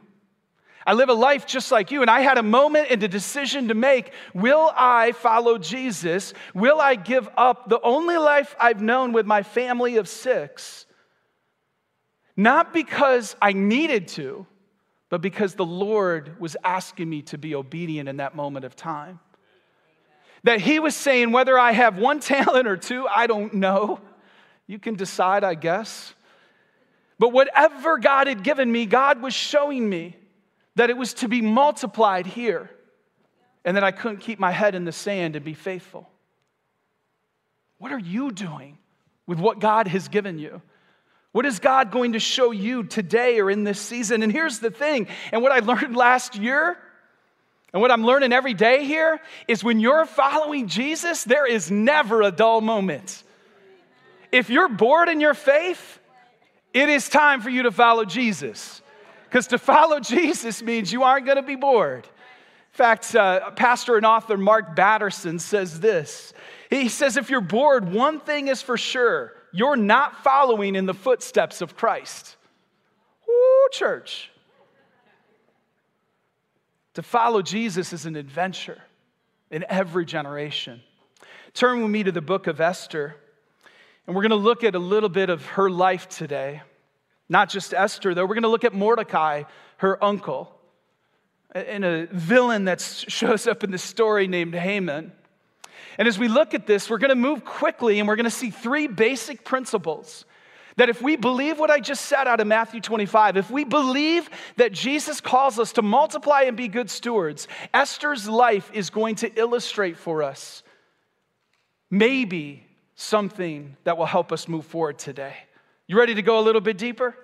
I 0.87 0.93
live 0.93 1.09
a 1.09 1.15
life 1.15 1.47
just 1.47 1.73
like 1.73 1.91
you. 1.91 2.03
And 2.03 2.11
I 2.11 2.21
had 2.21 2.39
a 2.39 2.43
moment 2.43 2.89
and 2.91 3.03
a 3.03 3.09
decision 3.09 3.69
to 3.69 3.75
make. 3.75 4.13
Will 4.35 4.73
I 4.77 5.13
follow 5.13 5.59
Jesus? 5.59 6.33
Will 6.55 6.81
I 6.81 6.95
give 6.95 7.29
up 7.37 7.69
the 7.69 7.81
only 7.81 8.17
life 8.17 8.55
I've 8.61 8.81
known 8.81 9.13
with 9.13 9.27
my 9.27 9.43
family 9.43 9.97
of 9.97 10.09
six? 10.09 10.87
Not 12.37 12.73
because 12.73 13.35
I 13.43 13.53
needed 13.53 14.09
to, 14.09 14.47
but 15.09 15.23
because 15.23 15.55
the 15.55 15.65
Lord 15.65 16.39
was 16.39 16.57
asking 16.63 17.09
me 17.09 17.23
to 17.23 17.39
be 17.39 17.55
obedient 17.55 18.09
in 18.09 18.19
that 18.19 18.37
moment 18.37 18.65
of 18.65 18.77
time. 18.77 19.19
That 20.47 20.61
He 20.61 20.79
was 20.79 20.95
saying, 20.95 21.33
whether 21.33 21.59
I 21.59 21.73
have 21.73 21.99
one 21.99 22.21
talent 22.35 22.69
or 22.69 22.77
two, 22.77 23.07
I 23.09 23.27
don't 23.27 23.55
know. 23.55 24.01
You 24.69 24.79
can 24.79 24.95
decide, 24.95 25.43
I 25.43 25.55
guess. 25.55 26.15
But 27.19 27.33
whatever 27.33 27.99
God 27.99 28.29
had 28.29 28.45
given 28.45 28.71
me, 28.71 28.87
God 28.87 29.21
was 29.21 29.35
showing 29.35 29.89
me 29.89 30.17
that 30.77 30.89
it 30.89 30.97
was 30.97 31.15
to 31.15 31.29
be 31.29 31.43
multiplied 31.43 32.27
here 32.27 32.71
and 33.65 33.77
that 33.77 33.83
I 33.83 33.91
couldn't 33.91 34.19
keep 34.19 34.39
my 34.39 34.53
head 34.53 34.77
in 34.77 34.85
the 34.85 34.93
sand 34.93 35.35
and 35.35 35.45
be 35.45 35.55
faithful. 35.55 36.09
What 37.79 37.91
are 37.91 37.99
you 37.99 38.31
doing 38.31 38.79
with 39.27 39.41
what 39.41 39.59
God 39.59 39.89
has 39.89 40.07
given 40.07 40.39
you? 40.39 40.63
What 41.33 41.45
is 41.45 41.59
God 41.59 41.91
going 41.91 42.13
to 42.13 42.21
show 42.21 42.53
you 42.53 42.85
today 42.85 43.41
or 43.41 43.51
in 43.51 43.65
this 43.65 43.81
season? 43.81 44.23
And 44.23 44.31
here's 44.31 44.61
the 44.61 44.71
thing, 44.71 45.09
and 45.33 45.43
what 45.43 45.51
I 45.51 45.59
learned 45.59 45.97
last 46.07 46.37
year, 46.37 46.79
and 47.77 47.83
what 47.83 47.91
I'm 47.91 48.07
learning 48.07 48.33
every 48.33 48.55
day 48.55 48.87
here, 48.87 49.21
is 49.47 49.63
when 49.63 49.81
you're 49.81 50.07
following 50.07 50.67
Jesus, 50.67 51.25
there 51.25 51.47
is 51.47 51.71
never 51.71 52.23
a 52.23 52.31
dull 52.31 52.63
moment. 52.63 53.23
If 54.33 54.49
you're 54.49 54.71
bored 54.71 55.11
in 55.11 55.21
your 55.21 55.35
faith, 55.35 55.99
it 56.73 56.89
is 56.89 57.11
time 57.11 57.43
for 57.43 57.51
you 57.51 57.65
to 57.65 57.71
follow 57.71 58.07
Jesus. 58.07 58.81
Because 59.25 59.49
to 59.49 59.59
follow 59.59 60.01
Jesus 60.01 60.63
means 60.63 60.91
you 60.91 61.03
aren't 61.03 61.27
going 61.27 61.37
to 61.37 61.43
be 61.43 61.55
bored. 61.55 62.05
In 62.07 62.73
fact, 62.73 63.15
uh, 63.15 63.51
pastor 63.51 63.99
and 63.99 64.07
author 64.07 64.39
Mark 64.39 64.75
Batterson 64.75 65.39
says 65.39 65.79
this. 65.79 66.33
He 66.71 66.89
says, 66.89 67.19
if 67.19 67.29
you're 67.29 67.43
bored, 67.43 67.93
one 67.93 68.21
thing 68.21 68.49
is 68.49 68.63
for 68.63 68.79
sure 68.79 69.35
you're 69.53 69.77
not 69.77 70.25
following 70.25 70.77
in 70.77 70.87
the 70.87 70.95
footsteps 70.95 71.61
of 71.61 71.77
Christ. 71.77 72.37
Woo, 73.29 73.69
church. 73.71 74.31
To 76.97 77.03
follow 77.03 77.43
Jesus 77.43 77.93
is 77.93 78.07
an 78.07 78.17
adventure 78.17 78.81
in 79.51 79.67
every 79.69 80.07
generation. 80.07 80.81
Turn 81.53 81.83
with 81.83 81.91
me 81.91 82.03
to 82.03 82.11
the 82.11 82.23
book 82.23 82.47
of 82.47 82.59
Esther, 82.59 83.15
and 84.07 84.17
we're 84.17 84.23
going 84.23 84.31
to 84.31 84.37
look 84.37 84.65
at 84.65 84.75
a 84.75 84.79
little 84.79 85.11
bit 85.11 85.29
of 85.29 85.45
her 85.45 85.69
life 85.69 86.09
today. 86.09 86.63
Not 87.29 87.51
just 87.51 87.75
Esther, 87.75 88.15
though. 88.15 88.25
We're 88.25 88.33
going 88.33 88.45
to 88.45 88.49
look 88.49 88.65
at 88.65 88.73
Mordecai, 88.73 89.43
her 89.77 90.03
uncle, 90.03 90.59
and 91.53 91.85
a 91.85 92.07
villain 92.07 92.65
that 92.65 92.81
shows 92.81 93.47
up 93.47 93.63
in 93.63 93.71
the 93.71 93.77
story 93.77 94.27
named 94.27 94.55
Haman. 94.55 95.13
And 95.99 96.09
as 96.09 96.19
we 96.19 96.29
look 96.29 96.55
at 96.55 96.67
this, 96.67 96.89
we're 96.89 96.97
going 96.97 97.11
to 97.11 97.15
move 97.15 97.45
quickly 97.45 97.99
and 97.99 98.09
we're 98.09 98.17
going 98.17 98.25
to 98.25 98.31
see 98.31 98.49
three 98.49 98.87
basic 98.87 99.45
principles. 99.45 100.25
That 100.77 100.91
if 100.91 101.01
we 101.01 101.17
believe 101.17 101.59
what 101.59 101.71
I 101.71 101.81
just 101.81 102.05
said 102.05 102.29
out 102.29 102.41
of 102.41 102.47
Matthew 102.47 102.81
25, 102.81 103.39
if 103.39 103.51
we 103.51 103.65
believe 103.65 104.29
that 104.57 104.73
Jesus 104.73 105.21
calls 105.21 105.59
us 105.59 105.73
to 105.73 105.83
multiply 105.83 106.43
and 106.43 106.57
be 106.57 106.69
good 106.69 106.91
stewards, 106.91 107.49
Esther's 107.73 108.29
life 108.29 108.71
is 108.75 108.91
going 108.91 109.15
to 109.17 109.33
illustrate 109.39 109.97
for 109.97 110.23
us 110.23 110.63
maybe 111.91 112.67
something 112.95 113.77
that 113.85 113.97
will 113.97 114.07
help 114.07 114.33
us 114.33 114.49
move 114.49 114.67
forward 114.67 114.99
today. 114.99 115.35
You 115.87 115.99
ready 115.99 116.15
to 116.15 116.23
go 116.23 116.39
a 116.39 116.43
little 116.43 116.61
bit 116.61 116.79
deeper? 116.79 117.15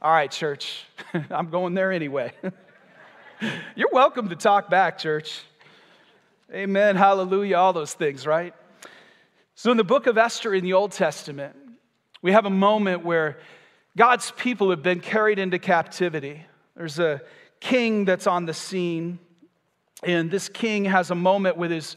All 0.00 0.12
right, 0.12 0.30
church. 0.30 0.84
I'm 1.30 1.50
going 1.50 1.74
there 1.74 1.92
anyway. 1.92 2.32
You're 3.74 3.90
welcome 3.92 4.28
to 4.28 4.36
talk 4.36 4.70
back, 4.70 4.98
church. 4.98 5.42
Amen, 6.52 6.96
hallelujah, 6.96 7.56
all 7.56 7.72
those 7.72 7.92
things, 7.94 8.26
right? 8.26 8.54
So, 9.54 9.70
in 9.70 9.76
the 9.76 9.84
book 9.84 10.06
of 10.06 10.18
Esther 10.18 10.54
in 10.54 10.64
the 10.64 10.72
Old 10.72 10.92
Testament, 10.92 11.54
we 12.22 12.32
have 12.32 12.46
a 12.46 12.50
moment 12.50 13.04
where 13.04 13.38
God's 13.96 14.30
people 14.32 14.70
have 14.70 14.82
been 14.82 15.00
carried 15.00 15.38
into 15.38 15.58
captivity. 15.58 16.44
There's 16.76 16.98
a 16.98 17.20
king 17.60 18.04
that's 18.04 18.26
on 18.26 18.46
the 18.46 18.54
scene, 18.54 19.18
and 20.02 20.30
this 20.30 20.48
king 20.48 20.84
has 20.86 21.10
a 21.10 21.14
moment 21.14 21.56
with 21.56 21.70
his 21.70 21.96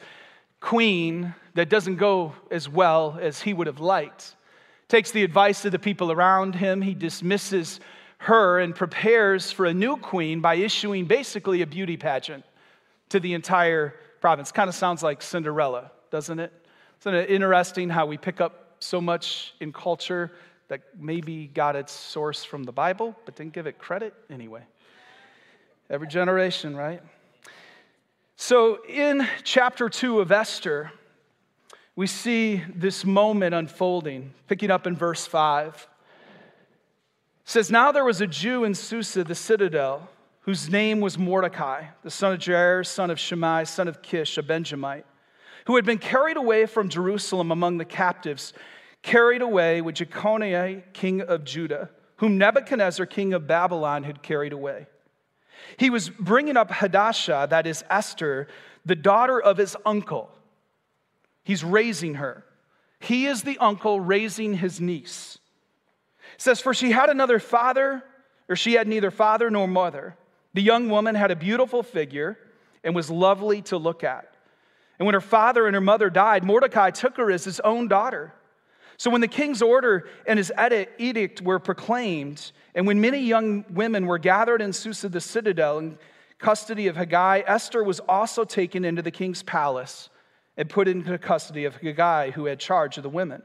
queen 0.60 1.36
that 1.56 1.70
doesn't 1.70 1.98
go 1.98 2.34
as 2.52 2.68
well 2.68 3.18
as 3.22 3.42
he 3.42 3.54
would 3.54 3.68
have 3.68 3.80
liked 3.80 4.36
takes 4.94 5.10
the 5.10 5.24
advice 5.24 5.66
of 5.66 5.72
the 5.72 5.80
people 5.80 6.12
around 6.12 6.54
him. 6.54 6.80
He 6.80 6.94
dismisses 6.94 7.80
her 8.20 8.60
and 8.60 8.76
prepares 8.76 9.52
for 9.52 9.66
a 9.66 9.74
new 9.74 9.98
queen 9.98 10.40
by 10.40 10.54
issuing 10.54 11.06
basically 11.06 11.64
a 11.64 11.66
beauty 11.66 11.98
pageant 11.98 12.46
to 13.10 13.20
the 13.20 13.34
entire 13.34 13.96
province. 14.22 14.52
Kind 14.52 14.70
of 14.70 14.76
sounds 14.76 15.02
like 15.02 15.24
Cinderella, 15.24 15.92
doesn't 16.12 16.40
it? 16.40 16.54
Isn't 17.02 17.16
it 17.16 17.32
interesting 17.32 17.90
how 17.90 18.06
we 18.06 18.18
pick 18.18 18.40
up 18.40 18.63
so 18.84 19.02
much 19.02 19.54
in 19.60 19.72
culture 19.72 20.32
that 20.68 20.82
maybe 20.98 21.48
got 21.48 21.76
its 21.76 21.92
source 21.92 22.44
from 22.44 22.64
the 22.64 22.72
Bible, 22.72 23.16
but 23.26 23.36
didn't 23.36 23.54
give 23.54 23.68
it 23.68 23.78
credit 23.78 24.14
anyway? 24.30 24.64
Every 25.90 26.08
generation, 26.08 26.76
right? 26.76 27.02
So 28.36 28.80
in 28.88 29.28
chapter 29.44 29.90
2 29.90 30.20
of 30.20 30.32
Esther, 30.32 30.92
we 31.96 32.08
see 32.08 32.64
this 32.74 33.06
moment 33.06 33.54
unfolding, 33.54 34.34
picking 34.48 34.72
up 34.72 34.88
in 34.88 34.96
verse 34.96 35.26
5. 35.26 35.88
It 36.26 36.40
says, 37.46 37.70
Now 37.70 37.92
there 37.92 38.06
was 38.06 38.22
a 38.22 38.28
Jew 38.28 38.64
in 38.64 38.74
Susa, 38.74 39.24
the 39.24 39.36
citadel, 39.36 40.10
whose 40.42 40.70
name 40.70 41.00
was 41.00 41.18
Mordecai, 41.18 41.86
the 42.04 42.10
son 42.10 42.34
of 42.34 42.40
Jair, 42.40 42.86
son 42.86 43.12
of 43.12 43.20
Shimei, 43.20 43.66
son 43.66 43.88
of 43.88 44.02
Kish, 44.02 44.38
a 44.38 44.44
Benjamite, 44.44 45.06
who 45.66 45.76
had 45.76 45.86
been 45.86 45.98
carried 45.98 46.38
away 46.38 46.66
from 46.66 46.90
Jerusalem 46.90 47.52
among 47.52 47.78
the 47.78 47.86
captives, 47.86 48.54
carried 49.02 49.42
away 49.42 49.82
with 49.82 49.96
Jeconiah, 49.96 50.82
king 50.94 51.22
of 51.22 51.44
Judah, 51.44 51.90
whom 52.18 52.38
Nebuchadnezzar, 52.38 53.06
king 53.06 53.34
of 53.34 53.48
Babylon, 53.48 54.04
had 54.04 54.22
carried 54.22 54.54
away. 54.54 54.88
He 55.78 55.90
was 55.90 56.10
bringing 56.10 56.58
up 56.58 56.72
Hadassah, 56.72 57.48
that 57.50 57.68
is 57.68 57.84
Esther, 57.90 58.48
the 58.86 58.96
daughter 58.96 59.42
of 59.42 59.58
his 59.58 59.76
uncle 59.86 60.30
He's 61.44 61.64
raising 61.64 62.16
her. 62.16 62.46
He 63.00 63.26
is 63.26 63.44
the 63.44 63.58
uncle 63.58 64.00
raising 64.00 64.56
his 64.56 64.80
niece. 64.80 65.38
It 66.36 66.42
says, 66.42 66.62
For 66.62 66.74
she 66.74 66.92
had 66.92 67.10
another 67.10 67.40
father, 67.40 68.04
or 68.48 68.56
she 68.56 68.74
had 68.74 68.88
neither 68.88 69.12
father 69.12 69.50
nor 69.50 69.68
mother. 69.68 70.18
The 70.54 70.62
young 70.62 70.90
woman 70.90 71.16
had 71.16 71.32
a 71.32 71.36
beautiful 71.36 71.84
figure 71.84 72.38
and 72.84 72.96
was 72.96 73.10
lovely 73.10 73.62
to 73.64 73.78
look 73.78 74.04
at. 74.04 74.33
And 75.04 75.06
when 75.06 75.16
her 75.16 75.20
father 75.20 75.68
and 75.68 75.76
her 75.76 75.82
mother 75.82 76.10
died, 76.10 76.46
Mordecai 76.46 76.90
took 76.90 77.18
her 77.18 77.30
as 77.30 77.44
his 77.44 77.60
own 77.60 77.90
daughter. 77.90 78.34
So 78.96 79.12
when 79.12 79.20
the 79.20 79.28
king's 79.28 79.62
order 79.62 80.08
and 80.26 80.38
his 80.38 80.50
edict 80.98 81.42
were 81.42 81.60
proclaimed, 81.60 82.54
and 82.74 82.88
when 82.88 83.02
many 83.02 83.20
young 83.20 83.66
women 83.70 84.06
were 84.06 84.18
gathered 84.18 84.62
in 84.62 84.72
Susa 84.72 85.10
the 85.10 85.20
citadel 85.20 85.80
in 85.80 85.98
custody 86.38 86.88
of 86.88 86.96
Hegai, 86.96 87.44
Esther 87.46 87.84
was 87.84 88.00
also 88.00 88.46
taken 88.46 88.86
into 88.86 89.02
the 89.02 89.12
king's 89.12 89.44
palace 89.44 90.08
and 90.56 90.70
put 90.70 90.88
into 90.88 91.18
custody 91.18 91.66
of 91.66 91.76
Hegai, 91.82 92.32
who 92.32 92.46
had 92.46 92.62
charge 92.62 92.96
of 92.96 93.04
the 93.04 93.10
women. 93.10 93.44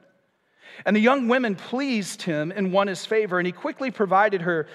And 0.87 0.95
the 0.95 1.01
young 1.01 1.27
women 1.27 1.57
pleased 1.57 2.23
him 2.23 2.53
and 2.55 2.73
won 2.73 2.87
his 2.87 3.05
favor, 3.05 3.41
and 3.41 3.47
he 3.47 3.53
quickly 3.53 3.91
provided 3.91 4.43
her 4.43 4.69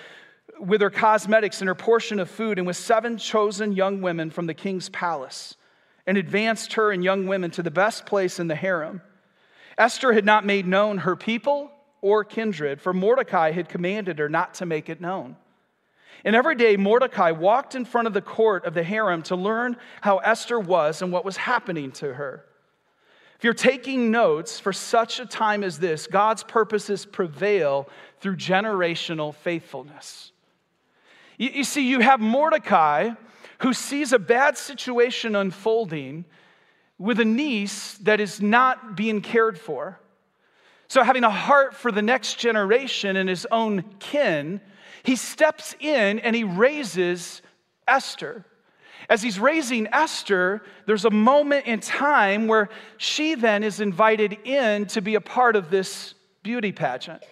with 0.59 0.81
her 0.81 0.89
cosmetics 0.89 1.61
and 1.61 1.69
her 1.69 1.75
portion 1.75 2.19
of 2.19 2.29
food, 2.29 2.57
and 2.57 2.67
with 2.67 2.75
seven 2.75 3.17
chosen 3.17 3.71
young 3.71 4.01
women 4.01 4.29
from 4.29 4.47
the 4.47 4.53
king's 4.53 4.89
palace, 4.89 5.55
and 6.05 6.17
advanced 6.17 6.73
her 6.73 6.91
and 6.91 7.03
young 7.03 7.27
women 7.27 7.51
to 7.51 7.63
the 7.63 7.71
best 7.71 8.05
place 8.05 8.39
in 8.39 8.47
the 8.47 8.55
harem. 8.55 9.01
Esther 9.77 10.13
had 10.13 10.25
not 10.25 10.45
made 10.45 10.67
known 10.67 10.99
her 10.99 11.15
people 11.15 11.71
or 12.01 12.23
kindred, 12.23 12.81
for 12.81 12.93
Mordecai 12.93 13.51
had 13.51 13.69
commanded 13.69 14.19
her 14.19 14.29
not 14.29 14.55
to 14.55 14.65
make 14.65 14.89
it 14.89 15.01
known. 15.01 15.35
And 16.25 16.35
every 16.35 16.55
day, 16.55 16.77
Mordecai 16.77 17.31
walked 17.31 17.75
in 17.75 17.85
front 17.85 18.07
of 18.07 18.13
the 18.13 18.21
court 18.21 18.65
of 18.65 18.73
the 18.73 18.83
harem 18.83 19.23
to 19.23 19.35
learn 19.35 19.77
how 20.01 20.17
Esther 20.17 20.59
was 20.59 21.01
and 21.01 21.11
what 21.11 21.25
was 21.25 21.37
happening 21.37 21.91
to 21.93 22.13
her. 22.13 22.45
If 23.37 23.43
you're 23.43 23.53
taking 23.53 24.11
notes 24.11 24.59
for 24.59 24.71
such 24.71 25.19
a 25.19 25.25
time 25.25 25.63
as 25.63 25.79
this, 25.79 26.07
God's 26.07 26.43
purposes 26.43 27.05
prevail 27.05 27.89
through 28.21 28.37
generational 28.37 29.35
faithfulness. 29.35 30.31
You, 31.37 31.49
you 31.49 31.63
see, 31.65 31.89
you 31.89 31.99
have 31.99 32.21
Mordecai 32.21 33.11
who 33.63 33.73
sees 33.73 34.11
a 34.11 34.19
bad 34.19 34.57
situation 34.57 35.37
unfolding 35.37 36.25
with 36.97 37.19
a 37.19 37.25
niece 37.25 37.97
that 37.99 38.19
is 38.19 38.41
not 38.41 38.97
being 38.97 39.21
cared 39.21 39.57
for. 39.57 39.99
So, 40.89 41.01
having 41.01 41.23
a 41.23 41.29
heart 41.29 41.73
for 41.73 41.91
the 41.91 42.01
next 42.01 42.37
generation 42.37 43.15
and 43.15 43.27
his 43.29 43.47
own 43.49 43.83
kin, 43.99 44.59
he 45.03 45.15
steps 45.15 45.75
in 45.79 46.19
and 46.19 46.35
he 46.35 46.43
raises 46.43 47.41
Esther. 47.87 48.45
As 49.09 49.21
he's 49.21 49.39
raising 49.39 49.87
Esther, 49.87 50.61
there's 50.85 51.05
a 51.05 51.09
moment 51.09 51.65
in 51.65 51.79
time 51.79 52.47
where 52.47 52.69
she 52.97 53.35
then 53.35 53.63
is 53.63 53.79
invited 53.79 54.37
in 54.43 54.87
to 54.87 55.01
be 55.01 55.15
a 55.15 55.21
part 55.21 55.55
of 55.55 55.69
this 55.69 56.15
beauty 56.43 56.73
pageant. 56.73 57.23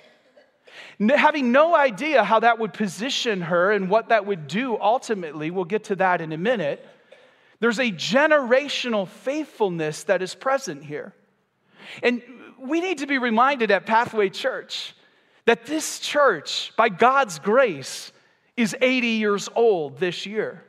Having 1.00 1.52
no 1.52 1.76
idea 1.76 2.24
how 2.24 2.40
that 2.40 2.60
would 2.60 2.74
position 2.74 3.42
her 3.42 3.72
and 3.72 3.90
what 3.90 4.10
that 4.10 4.26
would 4.26 4.48
do 4.48 4.78
ultimately, 4.80 5.52
we'll 5.52 5.66
get 5.66 5.86
to 5.86 5.96
that 5.98 6.22
in 6.22 6.32
a 6.32 6.38
minute. 6.38 6.86
There's 7.60 7.80
a 7.80 7.92
generational 7.92 9.08
faithfulness 9.08 10.04
that 10.04 10.22
is 10.22 10.36
present 10.36 10.84
here. 10.84 11.14
And 12.02 12.22
we 12.60 12.82
need 12.82 13.00
to 13.00 13.08
be 13.08 13.18
reminded 13.18 13.72
at 13.72 13.86
Pathway 13.86 14.30
Church 14.30 14.96
that 15.46 15.66
this 15.66 16.00
church, 16.00 16.72
by 16.76 16.90
God's 16.90 17.40
grace, 17.40 18.12
is 18.56 18.76
80 18.80 19.08
years 19.08 19.50
old 19.56 19.98
this 19.98 20.26
year. 20.26 20.64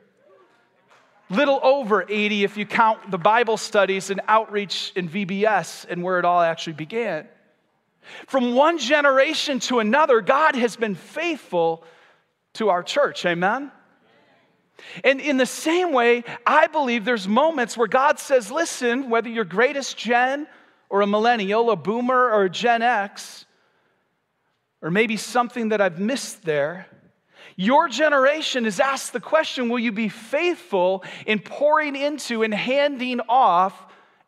Little 1.29 1.59
over 1.63 2.05
80 2.07 2.43
if 2.43 2.57
you 2.57 2.65
count 2.65 3.09
the 3.09 3.17
Bible 3.17 3.57
studies 3.57 4.09
and 4.09 4.21
outreach 4.27 4.91
in 4.95 5.09
VBS 5.09 5.85
and 5.89 6.03
where 6.03 6.19
it 6.19 6.25
all 6.25 6.41
actually 6.41 6.73
began. 6.73 7.27
From 8.27 8.55
one 8.55 8.77
generation 8.77 9.59
to 9.61 9.79
another, 9.79 10.21
God 10.21 10.55
has 10.55 10.75
been 10.75 10.95
faithful 10.95 11.83
to 12.53 12.69
our 12.69 12.83
church. 12.83 13.25
Amen? 13.25 13.71
And 15.03 15.21
in 15.21 15.37
the 15.37 15.45
same 15.45 15.91
way, 15.91 16.23
I 16.45 16.67
believe 16.67 17.05
there's 17.05 17.27
moments 17.27 17.77
where 17.77 17.87
God 17.87 18.19
says, 18.19 18.51
listen, 18.51 19.09
whether 19.09 19.29
you're 19.29 19.45
greatest 19.45 19.97
gen 19.97 20.47
or 20.89 21.01
a 21.01 21.07
millennial, 21.07 21.71
a 21.71 21.75
boomer 21.75 22.31
or 22.31 22.43
a 22.43 22.49
Gen 22.49 22.81
X, 22.81 23.45
or 24.81 24.91
maybe 24.91 25.17
something 25.17 25.69
that 25.69 25.81
I've 25.81 25.99
missed 25.99 26.43
there, 26.43 26.87
your 27.55 27.87
generation 27.87 28.65
is 28.65 28.79
asked 28.79 29.13
the 29.13 29.19
question 29.19 29.69
Will 29.69 29.79
you 29.79 29.91
be 29.91 30.09
faithful 30.09 31.03
in 31.25 31.39
pouring 31.39 31.95
into 31.95 32.43
and 32.43 32.53
handing 32.53 33.21
off 33.29 33.73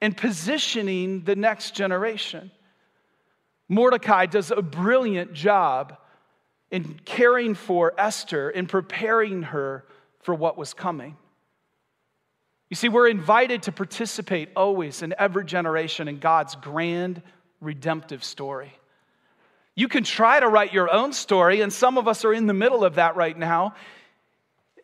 and 0.02 0.16
positioning 0.16 1.24
the 1.24 1.36
next 1.36 1.76
generation? 1.76 2.52
Mordecai 3.68 4.26
does 4.28 4.52
a 4.52 4.62
brilliant 4.62 5.34
job 5.34 5.98
in 6.72 7.00
caring 7.06 7.56
for 7.56 7.94
Esther 7.98 8.50
and 8.50 8.68
preparing 8.68 9.44
her 9.44 9.86
for 10.22 10.36
what 10.36 10.58
was 10.58 10.74
coming. 10.74 11.18
You 12.70 12.76
see, 12.76 12.90
we're 12.90 13.08
invited 13.08 13.64
to 13.64 13.72
participate 13.72 14.50
always 14.56 15.02
in 15.02 15.14
every 15.18 15.46
generation 15.46 16.08
in 16.08 16.20
God's 16.20 16.56
grand 16.56 17.22
redemptive 17.62 18.24
story. 18.24 18.74
You 19.76 19.88
can 19.88 20.04
try 20.04 20.40
to 20.40 20.48
write 20.48 20.74
your 20.74 20.92
own 20.92 21.14
story, 21.14 21.62
and 21.62 21.72
some 21.72 21.98
of 21.98 22.08
us 22.08 22.26
are 22.26 22.34
in 22.34 22.48
the 22.48 22.54
middle 22.54 22.84
of 22.84 22.96
that 22.96 23.16
right 23.16 23.38
now. 23.38 23.76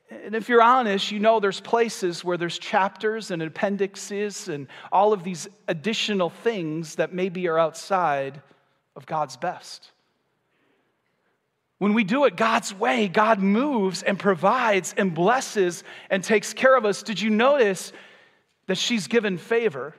And 0.09 0.35
if 0.35 0.49
you're 0.49 0.61
honest, 0.61 1.11
you 1.11 1.19
know 1.19 1.39
there's 1.39 1.61
places 1.61 2.23
where 2.23 2.37
there's 2.37 2.59
chapters 2.59 3.31
and 3.31 3.41
appendixes 3.41 4.49
and 4.49 4.67
all 4.91 5.13
of 5.13 5.23
these 5.23 5.47
additional 5.69 6.29
things 6.29 6.95
that 6.95 7.13
maybe 7.13 7.47
are 7.47 7.57
outside 7.57 8.41
of 8.95 9.05
God's 9.05 9.37
best. 9.37 9.91
When 11.77 11.93
we 11.93 12.03
do 12.03 12.25
it 12.25 12.35
God's 12.35 12.73
way, 12.73 13.07
God 13.07 13.39
moves 13.39 14.03
and 14.03 14.19
provides 14.19 14.93
and 14.97 15.15
blesses 15.15 15.83
and 16.09 16.23
takes 16.23 16.53
care 16.53 16.77
of 16.77 16.85
us. 16.85 17.01
Did 17.01 17.19
you 17.19 17.31
notice 17.31 17.91
that 18.67 18.77
she's 18.77 19.07
given 19.07 19.39
favor? 19.39 19.95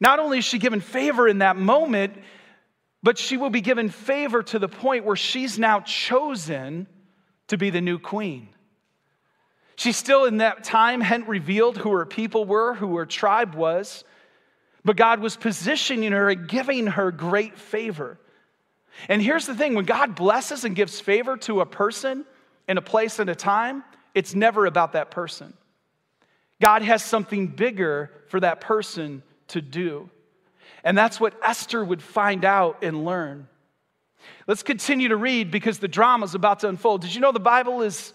Not 0.00 0.18
only 0.18 0.38
is 0.38 0.44
she 0.44 0.58
given 0.58 0.80
favor 0.80 1.28
in 1.28 1.38
that 1.38 1.56
moment, 1.56 2.14
but 3.02 3.18
she 3.18 3.36
will 3.36 3.50
be 3.50 3.60
given 3.60 3.88
favor 3.88 4.42
to 4.42 4.58
the 4.58 4.68
point 4.68 5.04
where 5.04 5.16
she's 5.16 5.58
now 5.58 5.80
chosen 5.80 6.86
to 7.48 7.56
be 7.56 7.70
the 7.70 7.80
new 7.80 7.98
queen. 7.98 8.48
She's 9.76 9.96
still, 9.96 10.24
in 10.24 10.38
that 10.38 10.64
time, 10.64 11.00
hadn't 11.00 11.28
revealed 11.28 11.78
who 11.78 11.92
her 11.92 12.04
people 12.04 12.44
were, 12.44 12.74
who 12.74 12.96
her 12.96 13.06
tribe 13.06 13.54
was, 13.54 14.04
but 14.84 14.96
God 14.96 15.20
was 15.20 15.36
positioning 15.36 16.12
her 16.12 16.30
and 16.30 16.48
giving 16.48 16.86
her 16.86 17.10
great 17.10 17.58
favor. 17.58 18.18
And 19.08 19.22
here's 19.22 19.46
the 19.46 19.54
thing 19.54 19.74
when 19.74 19.84
God 19.84 20.14
blesses 20.14 20.64
and 20.64 20.74
gives 20.74 21.00
favor 21.00 21.36
to 21.38 21.60
a 21.60 21.66
person 21.66 22.24
in 22.68 22.78
a 22.78 22.82
place 22.82 23.18
and 23.18 23.30
a 23.30 23.34
time, 23.34 23.84
it's 24.14 24.34
never 24.34 24.66
about 24.66 24.92
that 24.92 25.10
person. 25.10 25.52
God 26.60 26.82
has 26.82 27.02
something 27.02 27.46
bigger 27.46 28.10
for 28.28 28.40
that 28.40 28.60
person 28.60 29.22
to 29.48 29.60
do. 29.60 30.10
And 30.84 30.96
that's 30.96 31.20
what 31.20 31.34
Esther 31.42 31.84
would 31.84 32.02
find 32.02 32.44
out 32.44 32.82
and 32.82 33.04
learn. 33.04 33.48
Let's 34.46 34.62
continue 34.62 35.08
to 35.08 35.16
read 35.16 35.50
because 35.50 35.78
the 35.78 35.88
drama 35.88 36.26
is 36.26 36.34
about 36.34 36.60
to 36.60 36.68
unfold. 36.68 37.02
Did 37.02 37.14
you 37.14 37.20
know 37.20 37.32
the 37.32 37.40
Bible 37.40 37.82
is, 37.82 38.12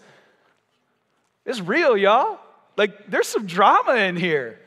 is 1.44 1.60
real, 1.60 1.96
y'all? 1.96 2.38
Like, 2.76 3.10
there's 3.10 3.28
some 3.28 3.46
drama 3.46 3.94
in 3.96 4.16
here. 4.16 4.60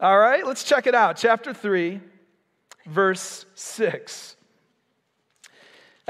All 0.00 0.18
right, 0.18 0.46
let's 0.46 0.64
check 0.64 0.86
it 0.86 0.94
out. 0.94 1.16
Chapter 1.16 1.52
3, 1.52 2.00
verse 2.86 3.44
6 3.54 4.36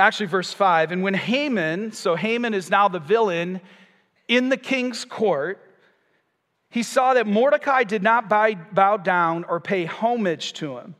actually, 0.00 0.26
verse 0.26 0.52
5. 0.52 0.92
And 0.92 1.02
when 1.02 1.14
Haman, 1.14 1.92
so 1.92 2.16
Haman 2.16 2.54
is 2.54 2.70
now 2.70 2.88
the 2.88 2.98
villain 2.98 3.60
in 4.26 4.48
the 4.48 4.56
king's 4.56 5.04
court, 5.04 5.60
he 6.70 6.82
saw 6.82 7.14
that 7.14 7.26
Mordecai 7.26 7.84
did 7.84 8.02
not 8.02 8.28
bow 8.28 8.96
down 8.96 9.44
or 9.44 9.60
pay 9.60 9.84
homage 9.84 10.52
to 10.54 10.78
him. 10.78 10.94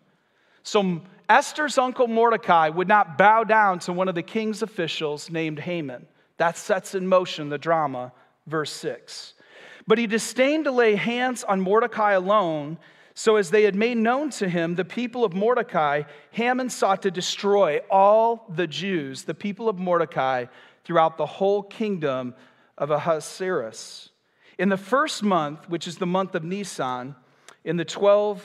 So 0.63 1.01
Esther's 1.29 1.79
uncle 1.79 2.09
Mordecai 2.09 2.69
would 2.69 2.89
not 2.89 3.17
bow 3.17 3.45
down 3.45 3.79
to 3.81 3.93
one 3.93 4.09
of 4.09 4.15
the 4.15 4.23
king's 4.23 4.63
officials 4.63 5.31
named 5.31 5.61
Haman. 5.61 6.07
That 6.39 6.57
sets 6.57 6.95
in 6.95 7.07
motion 7.07 7.49
the 7.49 7.59
drama, 7.59 8.13
verse 8.47 8.73
6. 8.73 9.35
But 9.87 9.99
he 9.99 10.07
disdained 10.07 10.65
to 10.65 10.71
lay 10.71 10.95
hands 10.95 11.45
on 11.45 11.61
Mordecai 11.61 12.13
alone 12.13 12.79
so, 13.15 13.37
as 13.37 13.51
they 13.51 13.65
had 13.65 13.75
made 13.75 13.99
known 13.99 14.31
to 14.31 14.49
him 14.49 14.77
the 14.77 14.85
people 14.85 15.25
of 15.25 15.35
Mordecai, 15.35 16.05
Haman 16.31 16.71
sought 16.71 17.03
to 17.03 17.11
destroy 17.11 17.81
all 17.91 18.47
the 18.49 18.67
Jews, 18.67 19.25
the 19.25 19.35
people 19.35 19.69
of 19.69 19.79
Mordecai, 19.79 20.47
throughout 20.85 21.19
the 21.19 21.27
whole 21.27 21.63
kingdom 21.63 22.35
of 22.79 22.91
Ahasuerus. 22.91 24.09
In 24.59 24.69
the 24.69 24.77
first 24.77 25.23
month, 25.23 25.69
which 25.69 25.87
is 25.87 25.99
the 25.99 26.07
month 26.07 26.35
of 26.35 26.45
Nisan, 26.45 27.15
in 27.63 27.77
the 27.77 27.85
12th 27.85 28.41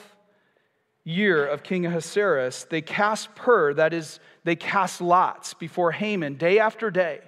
year 1.06 1.46
of 1.46 1.64
King 1.64 1.86
Ahasuerus, 1.86 2.66
they 2.66 2.82
cast 2.82 3.34
pur, 3.36 3.74
that 3.76 3.94
is, 3.94 4.20
they 4.44 4.56
cast 4.56 5.00
lots 5.00 5.54
before 5.54 5.92
Haman 5.94 6.36
day 6.36 6.60
after 6.60 6.90
day. 6.90 7.22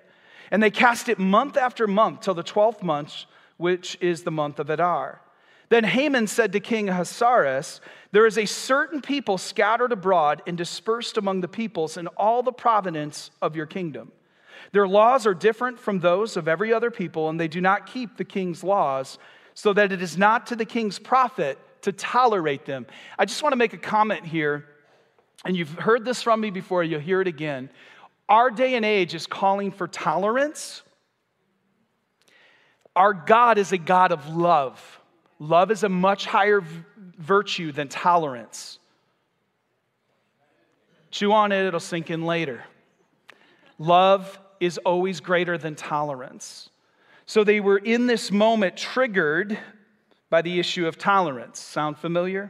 And 0.49 0.61
they 0.61 0.71
cast 0.71 1.07
it 1.07 1.19
month 1.19 1.55
after 1.55 1.87
month 1.87 2.21
till 2.21 2.33
the 2.33 2.43
12th 2.43 2.81
month, 2.81 3.25
which 3.57 3.97
is 4.01 4.23
the 4.23 4.31
month 4.31 4.59
of 4.59 4.69
Adar. 4.69 5.21
Then 5.69 5.83
Haman 5.83 6.27
said 6.27 6.53
to 6.53 6.59
King 6.59 6.89
Ahasuerus, 6.89 7.81
There 8.11 8.25
is 8.25 8.37
a 8.37 8.45
certain 8.45 9.01
people 9.01 9.37
scattered 9.37 9.91
abroad 9.91 10.41
and 10.47 10.57
dispersed 10.57 11.17
among 11.17 11.41
the 11.41 11.47
peoples 11.47 11.97
in 11.97 12.07
all 12.07 12.41
the 12.41 12.53
province 12.53 13.31
of 13.41 13.55
your 13.55 13.65
kingdom. 13.65 14.11
Their 14.71 14.87
laws 14.87 15.25
are 15.25 15.33
different 15.33 15.79
from 15.79 15.99
those 15.99 16.37
of 16.37 16.47
every 16.47 16.73
other 16.73 16.91
people, 16.91 17.29
and 17.29 17.39
they 17.39 17.47
do 17.47 17.61
not 17.61 17.85
keep 17.85 18.17
the 18.17 18.25
king's 18.25 18.63
laws, 18.63 19.17
so 19.53 19.73
that 19.73 19.91
it 19.91 20.01
is 20.01 20.17
not 20.17 20.47
to 20.47 20.55
the 20.55 20.65
king's 20.65 20.99
profit 20.99 21.57
to 21.81 21.91
tolerate 21.91 22.65
them. 22.65 22.85
I 23.17 23.25
just 23.25 23.43
want 23.43 23.53
to 23.53 23.57
make 23.57 23.73
a 23.73 23.77
comment 23.77 24.25
here, 24.25 24.65
and 25.45 25.55
you've 25.55 25.73
heard 25.73 26.05
this 26.05 26.21
from 26.21 26.39
me 26.41 26.49
before, 26.49 26.83
you'll 26.83 26.99
hear 26.99 27.21
it 27.21 27.27
again. 27.27 27.69
Our 28.29 28.51
day 28.51 28.75
and 28.75 28.85
age 28.85 29.15
is 29.15 29.25
calling 29.25 29.71
for 29.71 29.87
tolerance. 29.87 30.81
Our 32.97 33.13
God 33.13 33.60
is 33.60 33.71
a 33.73 33.77
God 33.77 34.12
of 34.12 34.36
love. 34.36 34.99
Love 35.38 35.69
is 35.69 35.83
a 35.83 35.89
much 35.89 36.25
higher 36.25 36.62
v- 36.62 36.83
virtue 37.19 37.71
than 37.71 37.89
tolerance. 37.89 38.79
Chew 41.12 41.31
on 41.31 41.51
it, 41.51 41.63
it'll 41.63 41.79
sink 41.79 42.10
in 42.10 42.25
later. 42.25 42.63
Love 43.77 44.39
is 44.60 44.79
always 44.79 45.19
greater 45.19 45.60
than 45.60 45.75
tolerance. 45.75 46.71
So 47.27 47.43
they 47.43 47.60
were 47.60 47.77
in 47.77 48.07
this 48.07 48.31
moment 48.31 48.75
triggered 48.75 49.60
by 50.31 50.41
the 50.41 50.60
issue 50.60 50.88
of 50.88 50.97
tolerance. 50.97 51.60
Sound 51.60 51.99
familiar? 51.99 52.49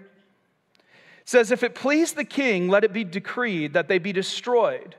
It 0.76 1.28
says, 1.30 1.52
If 1.52 1.62
it 1.62 1.76
please 1.76 2.14
the 2.14 2.24
king, 2.24 2.70
let 2.70 2.86
it 2.86 2.94
be 2.94 3.04
decreed 3.04 3.74
that 3.74 3.90
they 3.90 3.98
be 3.98 4.14
destroyed, 4.14 4.96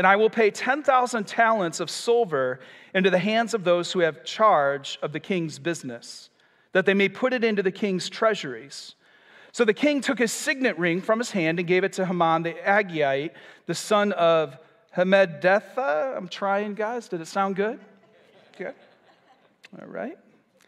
and 0.00 0.06
I 0.06 0.16
will 0.16 0.30
pay 0.30 0.50
10,000 0.50 1.26
talents 1.26 1.78
of 1.78 1.90
silver 1.90 2.58
into 2.94 3.10
the 3.10 3.18
hands 3.18 3.52
of 3.52 3.64
those 3.64 3.92
who 3.92 3.98
have 3.98 4.24
charge 4.24 4.98
of 5.02 5.12
the 5.12 5.20
king's 5.20 5.58
business, 5.58 6.30
that 6.72 6.86
they 6.86 6.94
may 6.94 7.10
put 7.10 7.34
it 7.34 7.44
into 7.44 7.62
the 7.62 7.70
king's 7.70 8.08
treasuries. 8.08 8.94
So 9.52 9.66
the 9.66 9.74
king 9.74 10.00
took 10.00 10.18
his 10.18 10.32
signet 10.32 10.78
ring 10.78 11.02
from 11.02 11.18
his 11.18 11.32
hand 11.32 11.58
and 11.58 11.68
gave 11.68 11.84
it 11.84 11.92
to 11.92 12.06
Haman 12.06 12.44
the 12.44 12.54
Agagite, 12.54 13.32
the 13.66 13.74
son 13.74 14.12
of 14.12 14.56
Hammedatha. 14.96 16.16
I'm 16.16 16.28
trying, 16.28 16.72
guys. 16.72 17.06
Did 17.06 17.20
it 17.20 17.26
sound 17.26 17.56
good? 17.56 17.78
Good. 18.56 18.72
All 19.82 19.86
right. 19.86 20.16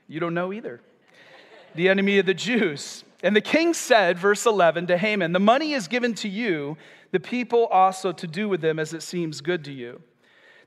You 0.09 0.21
don't 0.21 0.35
know 0.35 0.53
either. 0.53 0.83
The 1.75 1.89
enemy 1.89 2.19
of 2.19 2.27
the 2.27 2.35
Jews. 2.35 3.03
And 3.23 3.35
the 3.35 3.41
king 3.41 3.73
said, 3.73 4.19
verse 4.19 4.45
11, 4.45 4.89
to 4.89 4.99
Haman, 4.99 5.33
The 5.33 5.41
money 5.41 5.73
is 5.73 5.89
given 5.89 6.13
to 6.17 6.29
you, 6.29 6.77
the 7.13 7.21
people 7.21 7.67
also 7.67 8.11
to 8.13 8.27
do 8.27 8.49
with 8.49 8.61
them 8.61 8.79
as 8.79 8.93
it 8.93 9.03
seems 9.03 9.41
good 9.41 9.65
to 9.67 9.73
you. 9.73 10.03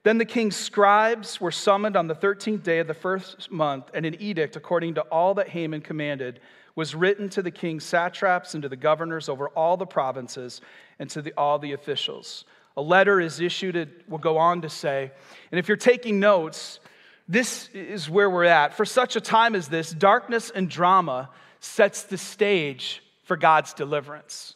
Then 0.03 0.19
the 0.19 0.25
king's 0.25 0.55
scribes 0.55 1.41
were 1.41 1.51
summoned 1.51 1.97
on 1.97 2.08
the 2.08 2.15
13th 2.15 2.62
day 2.62 2.77
of 2.79 2.88
the 2.88 2.93
first 2.93 3.51
month, 3.51 3.89
and 3.93 4.05
an 4.05 4.15
edict 4.21 4.55
according 4.55 4.93
to 4.95 5.01
all 5.01 5.34
that 5.34 5.49
Haman 5.49 5.81
commanded 5.81 6.39
was 6.75 6.93
written 6.93 7.27
to 7.29 7.41
the 7.41 7.51
king's 7.51 7.84
satraps 7.84 8.53
and 8.53 8.62
to 8.62 8.69
the 8.69 8.75
governors 8.75 9.29
over 9.29 9.49
all 9.49 9.77
the 9.77 9.86
provinces 9.86 10.62
and 10.99 11.10
to 11.10 11.21
the, 11.21 11.34
all 11.36 11.58
the 11.58 11.73
officials. 11.73 12.45
A 12.77 12.81
letter 12.81 13.19
is 13.19 13.39
issued, 13.39 13.75
it 13.75 14.08
will 14.08 14.19
go 14.19 14.38
on 14.38 14.62
to 14.62 14.69
say, 14.69 15.12
and 15.51 15.58
if 15.58 15.67
you're 15.67 15.77
taking 15.77 16.19
notes, 16.19 16.79
this 17.27 17.69
is 17.73 18.10
where 18.10 18.29
we're 18.29 18.43
at. 18.43 18.75
For 18.75 18.86
such 18.86 19.15
a 19.15 19.21
time 19.21 19.55
as 19.55 19.69
this, 19.69 19.91
darkness 19.91 20.51
and 20.51 20.69
drama 20.69 21.29
sets 21.60 22.03
the 22.03 22.17
stage 22.17 23.01
for 23.23 23.38
God's 23.38 23.73
deliverance. 23.73 24.55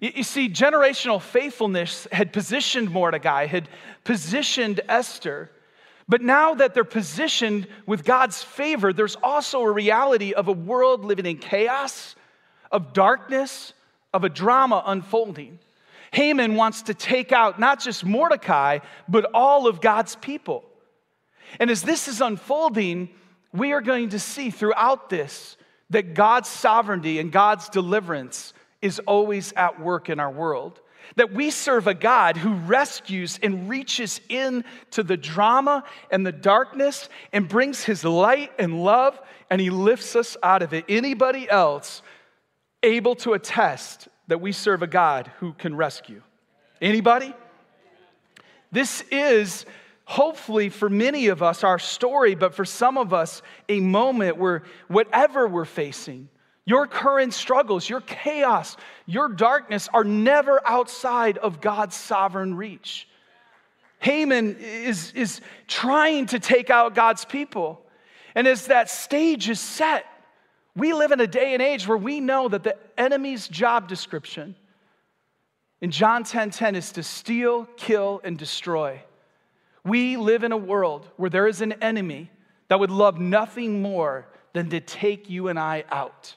You, 0.00 0.22
see, 0.22 0.48
generational 0.48 1.20
faithfulness 1.20 2.08
had 2.10 2.32
positioned 2.32 2.90
Mordecai, 2.90 3.46
had 3.46 3.68
positioned 4.02 4.80
Esther. 4.88 5.50
But 6.08 6.22
now 6.22 6.54
that 6.54 6.72
they're 6.72 6.84
positioned 6.84 7.68
with 7.86 8.04
God's 8.04 8.42
favor, 8.42 8.94
there's 8.94 9.16
also 9.16 9.60
a 9.60 9.70
reality 9.70 10.32
of 10.32 10.48
a 10.48 10.52
world 10.52 11.04
living 11.04 11.26
in 11.26 11.36
chaos, 11.36 12.16
of 12.72 12.94
darkness, 12.94 13.74
of 14.14 14.24
a 14.24 14.30
drama 14.30 14.82
unfolding. 14.86 15.58
Haman 16.12 16.56
wants 16.56 16.82
to 16.82 16.94
take 16.94 17.30
out 17.30 17.60
not 17.60 17.78
just 17.78 18.04
Mordecai, 18.04 18.78
but 19.06 19.30
all 19.34 19.66
of 19.66 19.82
God's 19.82 20.16
people. 20.16 20.64
And 21.60 21.70
as 21.70 21.82
this 21.82 22.08
is 22.08 22.20
unfolding, 22.20 23.10
we 23.52 23.72
are 23.72 23.80
going 23.80 24.08
to 24.10 24.18
see 24.18 24.50
throughout 24.50 25.10
this 25.10 25.56
that 25.90 26.14
God's 26.14 26.48
sovereignty 26.48 27.18
and 27.18 27.30
God's 27.30 27.68
deliverance 27.68 28.54
is 28.82 28.98
always 29.00 29.52
at 29.52 29.80
work 29.80 30.08
in 30.08 30.20
our 30.20 30.30
world. 30.30 30.80
That 31.16 31.32
we 31.32 31.50
serve 31.50 31.86
a 31.86 31.94
God 31.94 32.36
who 32.36 32.54
rescues 32.54 33.38
and 33.42 33.68
reaches 33.68 34.20
into 34.28 35.02
the 35.02 35.16
drama 35.16 35.84
and 36.10 36.24
the 36.24 36.32
darkness 36.32 37.08
and 37.32 37.48
brings 37.48 37.84
his 37.84 38.04
light 38.04 38.52
and 38.58 38.84
love 38.84 39.20
and 39.50 39.60
he 39.60 39.70
lifts 39.70 40.14
us 40.14 40.36
out 40.42 40.62
of 40.62 40.72
it. 40.72 40.84
Anybody 40.88 41.50
else 41.50 42.02
able 42.82 43.16
to 43.16 43.32
attest 43.32 44.08
that 44.28 44.40
we 44.40 44.52
serve 44.52 44.82
a 44.82 44.86
God 44.86 45.30
who 45.40 45.52
can 45.54 45.74
rescue? 45.74 46.22
Anybody? 46.80 47.34
This 48.70 49.02
is 49.10 49.66
hopefully 50.04 50.68
for 50.68 50.88
many 50.88 51.28
of 51.28 51.42
us 51.42 51.64
our 51.64 51.78
story, 51.78 52.34
but 52.34 52.54
for 52.54 52.64
some 52.64 52.96
of 52.96 53.12
us 53.12 53.42
a 53.68 53.80
moment 53.80 54.36
where 54.36 54.62
whatever 54.88 55.46
we're 55.48 55.64
facing, 55.64 56.28
your 56.70 56.86
current 56.86 57.34
struggles, 57.34 57.88
your 57.90 58.00
chaos, 58.00 58.76
your 59.04 59.28
darkness 59.28 59.88
are 59.92 60.04
never 60.04 60.60
outside 60.64 61.36
of 61.36 61.60
God's 61.60 61.96
sovereign 61.96 62.54
reach. 62.54 63.08
Haman 63.98 64.56
is, 64.60 65.10
is 65.16 65.40
trying 65.66 66.26
to 66.26 66.38
take 66.38 66.70
out 66.70 66.94
God's 66.94 67.24
people. 67.24 67.84
And 68.36 68.46
as 68.46 68.68
that 68.68 68.88
stage 68.88 69.48
is 69.48 69.58
set, 69.58 70.06
we 70.76 70.92
live 70.92 71.10
in 71.10 71.18
a 71.18 71.26
day 71.26 71.54
and 71.54 71.60
age 71.60 71.88
where 71.88 71.98
we 71.98 72.20
know 72.20 72.46
that 72.46 72.62
the 72.62 72.76
enemy's 72.96 73.48
job 73.48 73.88
description 73.88 74.54
in 75.80 75.90
John 75.90 76.22
10:10 76.22 76.30
10, 76.30 76.50
10 76.50 76.76
is 76.76 76.92
to 76.92 77.02
steal, 77.02 77.64
kill, 77.76 78.20
and 78.22 78.38
destroy. 78.38 79.02
We 79.82 80.16
live 80.16 80.44
in 80.44 80.52
a 80.52 80.56
world 80.56 81.10
where 81.16 81.30
there 81.30 81.48
is 81.48 81.62
an 81.62 81.72
enemy 81.82 82.30
that 82.68 82.78
would 82.78 82.92
love 82.92 83.18
nothing 83.18 83.82
more 83.82 84.28
than 84.52 84.70
to 84.70 84.78
take 84.78 85.28
you 85.28 85.48
and 85.48 85.58
I 85.58 85.82
out. 85.90 86.36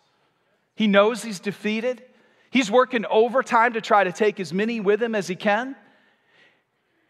He 0.75 0.87
knows 0.87 1.23
he's 1.23 1.39
defeated. 1.39 2.03
He's 2.49 2.69
working 2.69 3.05
overtime 3.09 3.73
to 3.73 3.81
try 3.81 4.03
to 4.03 4.11
take 4.11 4.39
as 4.39 4.53
many 4.53 4.79
with 4.79 5.01
him 5.01 5.15
as 5.15 5.27
he 5.27 5.35
can. 5.35 5.75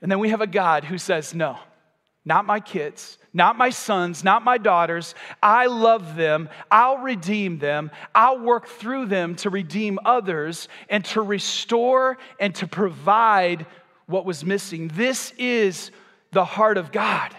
And 0.01 0.11
then 0.11 0.19
we 0.19 0.29
have 0.29 0.41
a 0.41 0.47
God 0.47 0.83
who 0.83 0.97
says, 0.97 1.33
No, 1.33 1.57
not 2.25 2.45
my 2.45 2.59
kids, 2.59 3.17
not 3.33 3.57
my 3.57 3.69
sons, 3.69 4.23
not 4.23 4.43
my 4.43 4.57
daughters. 4.57 5.15
I 5.41 5.67
love 5.67 6.15
them. 6.15 6.49
I'll 6.71 6.97
redeem 6.97 7.59
them. 7.59 7.91
I'll 8.13 8.39
work 8.39 8.67
through 8.67 9.07
them 9.07 9.35
to 9.37 9.49
redeem 9.49 9.99
others 10.05 10.67
and 10.89 11.03
to 11.05 11.21
restore 11.21 12.17
and 12.39 12.53
to 12.55 12.67
provide 12.67 13.65
what 14.05 14.25
was 14.25 14.45
missing. 14.45 14.89
This 14.93 15.33
is 15.37 15.91
the 16.31 16.45
heart 16.45 16.77
of 16.77 16.91
God. 16.91 17.35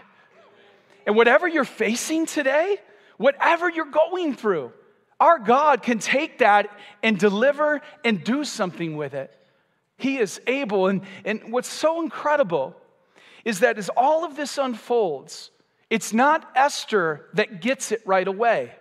And 1.07 1.17
whatever 1.17 1.47
you're 1.47 1.65
facing 1.65 2.27
today, 2.27 2.79
whatever 3.17 3.69
you're 3.69 3.85
going 3.85 4.35
through, 4.35 4.73
our 5.21 5.39
God 5.39 5.83
can 5.83 5.99
take 5.99 6.39
that 6.39 6.71
and 7.03 7.19
deliver 7.19 7.81
and 8.05 8.23
do 8.23 8.45
something 8.45 8.97
with 8.97 9.15
it. 9.15 9.35
He 9.97 10.19
is 10.19 10.41
able. 10.47 10.89
And, 10.89 11.03
and 11.25 11.53
what's 11.53 11.69
so 11.69 12.03
incredible 12.03 12.75
is 13.45 13.61
that 13.61 13.79
as 13.79 13.89
all 13.97 14.25
of 14.25 14.37
this 14.37 14.59
unfolds, 14.59 15.51
it's 15.91 16.13
not 16.13 16.51
Esther 16.57 17.27
that 17.35 17.61
gets 17.61 17.93
it 17.93 18.03
right 18.05 18.27
away. 18.27 18.73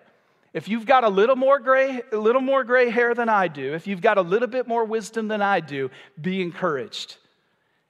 If 0.54 0.68
you've 0.68 0.86
got 0.86 1.04
a 1.04 1.10
little 1.10 1.36
more 1.36 1.60
gray, 1.60 2.02
a 2.12 2.18
little 2.18 2.42
more 2.42 2.64
gray 2.64 2.90
hair 2.90 3.16
than 3.16 3.28
I 3.28 3.48
do, 3.48 3.74
if 3.74 3.88
you've 3.88 4.02
got 4.02 4.18
a 4.18 4.22
little 4.22 4.48
bit 4.48 4.68
more 4.68 4.86
wisdom 4.86 5.28
than 5.28 5.42
I 5.42 5.60
do, 5.60 5.90
be 6.20 6.42
encouraged. 6.42 7.18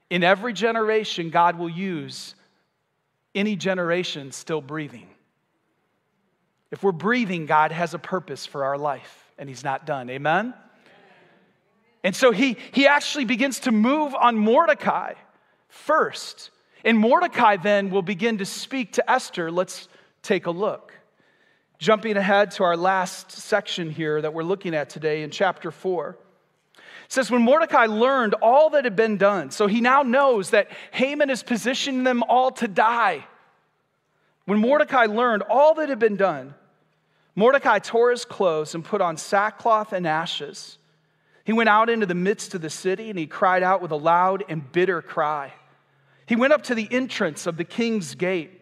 In 0.09 0.23
every 0.23 0.53
generation, 0.53 1.29
God 1.29 1.57
will 1.57 1.69
use 1.69 2.35
any 3.35 3.55
generation 3.55 4.31
still 4.31 4.61
breathing. 4.61 5.07
If 6.73 6.81
we're 6.81 6.91
breathing, 6.91 7.45
God 7.45 7.71
has 7.71 7.93
a 7.93 7.99
purpose 7.99 8.47
for 8.47 8.63
our 8.63 8.79
life, 8.79 9.31
and 9.37 9.47
He's 9.47 9.63
not 9.63 9.85
done. 9.85 10.09
Amen? 10.09 10.55
And 12.03 12.15
so 12.15 12.31
he, 12.31 12.57
he 12.71 12.87
actually 12.87 13.25
begins 13.25 13.61
to 13.61 13.71
move 13.71 14.15
on 14.15 14.35
Mordecai 14.35 15.13
first. 15.69 16.49
And 16.83 16.97
Mordecai 16.97 17.57
then 17.57 17.91
will 17.91 18.01
begin 18.01 18.39
to 18.39 18.45
speak 18.45 18.93
to 18.93 19.09
Esther. 19.09 19.51
Let's 19.51 19.87
take 20.23 20.47
a 20.47 20.51
look. 20.51 20.93
Jumping 21.77 22.17
ahead 22.17 22.49
to 22.51 22.63
our 22.63 22.75
last 22.75 23.31
section 23.31 23.91
here 23.91 24.19
that 24.19 24.33
we're 24.33 24.43
looking 24.43 24.73
at 24.73 24.89
today 24.89 25.21
in 25.21 25.29
chapter 25.29 25.69
4. 25.69 26.17
It 26.75 26.81
says, 27.07 27.29
When 27.29 27.43
Mordecai 27.43 27.85
learned 27.85 28.33
all 28.41 28.71
that 28.71 28.83
had 28.83 28.95
been 28.95 29.17
done, 29.17 29.51
so 29.51 29.67
he 29.67 29.79
now 29.79 30.01
knows 30.01 30.49
that 30.49 30.71
Haman 30.91 31.29
is 31.29 31.43
positioning 31.43 32.03
them 32.03 32.23
all 32.23 32.49
to 32.53 32.67
die. 32.67 33.27
When 34.45 34.57
Mordecai 34.57 35.05
learned 35.05 35.43
all 35.43 35.75
that 35.75 35.89
had 35.89 35.99
been 35.99 36.17
done, 36.17 36.55
Mordecai 37.35 37.79
tore 37.79 38.11
his 38.11 38.25
clothes 38.25 38.75
and 38.75 38.85
put 38.85 39.01
on 39.01 39.17
sackcloth 39.17 39.93
and 39.93 40.05
ashes. 40.05 40.77
He 41.45 41.53
went 41.53 41.69
out 41.69 41.89
into 41.89 42.05
the 42.05 42.15
midst 42.15 42.53
of 42.53 42.61
the 42.61 42.69
city 42.69 43.09
and 43.09 43.17
he 43.17 43.25
cried 43.25 43.63
out 43.63 43.81
with 43.81 43.91
a 43.91 43.97
loud 43.97 44.43
and 44.47 44.71
bitter 44.71 45.01
cry. 45.01 45.53
He 46.25 46.35
went 46.35 46.53
up 46.53 46.63
to 46.63 46.75
the 46.75 46.87
entrance 46.89 47.47
of 47.47 47.57
the 47.57 47.65
king's 47.65 48.15
gate, 48.15 48.61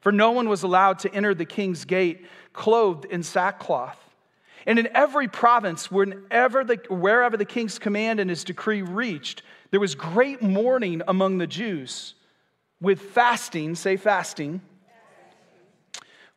for 0.00 0.12
no 0.12 0.30
one 0.30 0.48
was 0.48 0.62
allowed 0.62 1.00
to 1.00 1.14
enter 1.14 1.34
the 1.34 1.44
king's 1.44 1.84
gate 1.84 2.26
clothed 2.52 3.06
in 3.06 3.22
sackcloth. 3.22 3.98
And 4.66 4.78
in 4.78 4.88
every 4.94 5.28
province, 5.28 5.90
whenever 5.90 6.62
the, 6.62 6.80
wherever 6.88 7.36
the 7.36 7.44
king's 7.44 7.78
command 7.78 8.20
and 8.20 8.30
his 8.30 8.44
decree 8.44 8.82
reached, 8.82 9.42
there 9.70 9.80
was 9.80 9.94
great 9.94 10.40
mourning 10.40 11.02
among 11.08 11.38
the 11.38 11.46
Jews 11.46 12.14
with 12.80 13.00
fasting, 13.00 13.74
say 13.74 13.96
fasting 13.96 14.60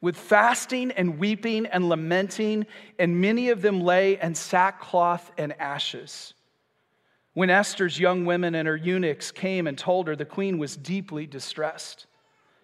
with 0.07 0.15
fasting 0.15 0.89
and 0.91 1.19
weeping 1.19 1.65
and 1.65 1.89
lamenting, 1.89 2.65
and 2.97 3.19
many 3.19 3.49
of 3.49 3.61
them 3.61 3.81
lay 3.81 4.17
in 4.17 4.33
sackcloth 4.33 5.33
and 5.37 5.51
ashes. 5.59 6.33
When 7.33 7.49
Esther's 7.49 7.99
young 7.99 8.23
women 8.23 8.55
and 8.55 8.69
her 8.69 8.77
eunuchs 8.77 9.33
came 9.33 9.67
and 9.67 9.77
told 9.77 10.07
her, 10.07 10.15
the 10.15 10.23
queen 10.23 10.59
was 10.59 10.77
deeply 10.77 11.25
distressed. 11.25 12.05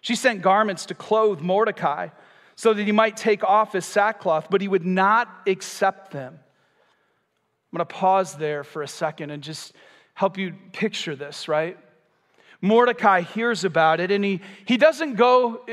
She 0.00 0.16
sent 0.16 0.40
garments 0.40 0.86
to 0.86 0.94
clothe 0.94 1.40
Mordecai 1.40 2.08
so 2.56 2.72
that 2.72 2.82
he 2.82 2.92
might 2.92 3.14
take 3.14 3.44
off 3.44 3.74
his 3.74 3.84
sackcloth, 3.84 4.46
but 4.48 4.62
he 4.62 4.68
would 4.68 4.86
not 4.86 5.28
accept 5.46 6.12
them. 6.12 6.32
I'm 6.32 7.76
going 7.76 7.86
to 7.86 7.94
pause 7.94 8.36
there 8.36 8.64
for 8.64 8.80
a 8.80 8.88
second 8.88 9.28
and 9.28 9.42
just 9.42 9.74
help 10.14 10.38
you 10.38 10.54
picture 10.72 11.14
this, 11.14 11.46
right? 11.46 11.76
Mordecai 12.64 13.20
hears 13.20 13.64
about 13.64 14.00
it 14.00 14.10
and 14.10 14.24
he, 14.24 14.40
he 14.64 14.78
doesn't 14.78 15.16
go 15.16 15.56
uh, 15.68 15.72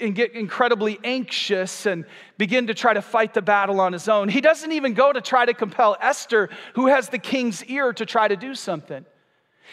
and 0.00 0.14
get 0.14 0.34
incredibly 0.36 1.00
anxious 1.02 1.84
and 1.84 2.04
begin 2.38 2.68
to 2.68 2.74
try 2.74 2.94
to 2.94 3.02
fight 3.02 3.34
the 3.34 3.42
battle 3.42 3.80
on 3.80 3.92
his 3.92 4.08
own. 4.08 4.28
He 4.28 4.40
doesn't 4.40 4.70
even 4.70 4.94
go 4.94 5.12
to 5.12 5.20
try 5.20 5.44
to 5.44 5.52
compel 5.52 5.96
Esther, 6.00 6.48
who 6.74 6.86
has 6.86 7.08
the 7.08 7.18
king's 7.18 7.64
ear, 7.64 7.92
to 7.92 8.06
try 8.06 8.28
to 8.28 8.36
do 8.36 8.54
something. 8.54 9.04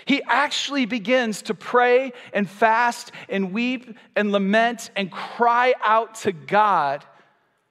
He 0.06 0.24
actually 0.24 0.88
begins 0.88 1.43
to 1.43 1.54
pray 1.54 2.13
and 2.34 2.50
fast 2.50 3.12
and 3.30 3.54
weep 3.54 3.96
and 4.15 4.32
lament 4.32 4.89
and 4.96 5.12
cry 5.12 5.76
out 5.84 6.15
to 6.22 6.32
God 6.32 7.06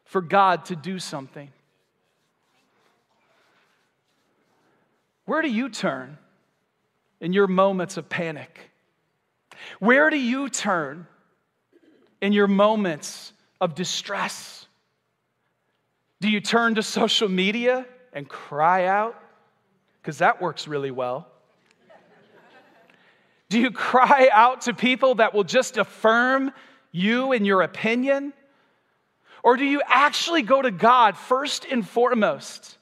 for 0.05 0.21
God 0.21 0.67
to 0.67 0.77
do 0.77 1.01
something. 1.01 1.51
Where 5.25 5.43
do 5.43 5.51
you 5.51 5.69
turn? 5.69 6.17
In 7.23 7.33
your 7.33 7.47
moments 7.47 7.97
of 7.97 8.09
panic? 8.11 8.61
Where 9.79 10.11
do 10.11 10.19
you 10.19 10.51
turn 10.51 11.07
in 12.21 12.33
your 12.33 12.49
moments 12.49 13.33
of 13.61 13.75
distress? 13.77 14.67
Do 16.21 16.29
you 16.29 16.41
turn 16.41 16.75
to 16.75 16.83
social 16.83 17.29
media 17.29 17.87
and 18.13 18.29
cry 18.29 18.87
out? 18.87 19.17
Because 20.03 20.19
that 20.19 20.43
works 20.43 20.67
really 20.67 20.91
well. 20.91 21.29
Do 23.49 23.61
you 23.61 23.71
cry 23.71 24.29
out 24.33 24.63
to 24.63 24.75
people 24.75 25.17
that 25.17 25.33
will 25.33 25.45
just 25.45 25.77
affirm 25.77 26.53
you 26.91 27.33
and 27.33 27.47
your 27.47 27.63
opinion? 27.63 28.33
Or 29.45 29.57
do 29.57 29.65
you 29.65 29.81
actually 29.87 30.43
go 30.43 30.61
to 30.61 30.71
God 30.73 31.17
first 31.17 31.67
and 31.71 31.87
foremost? 31.87 32.79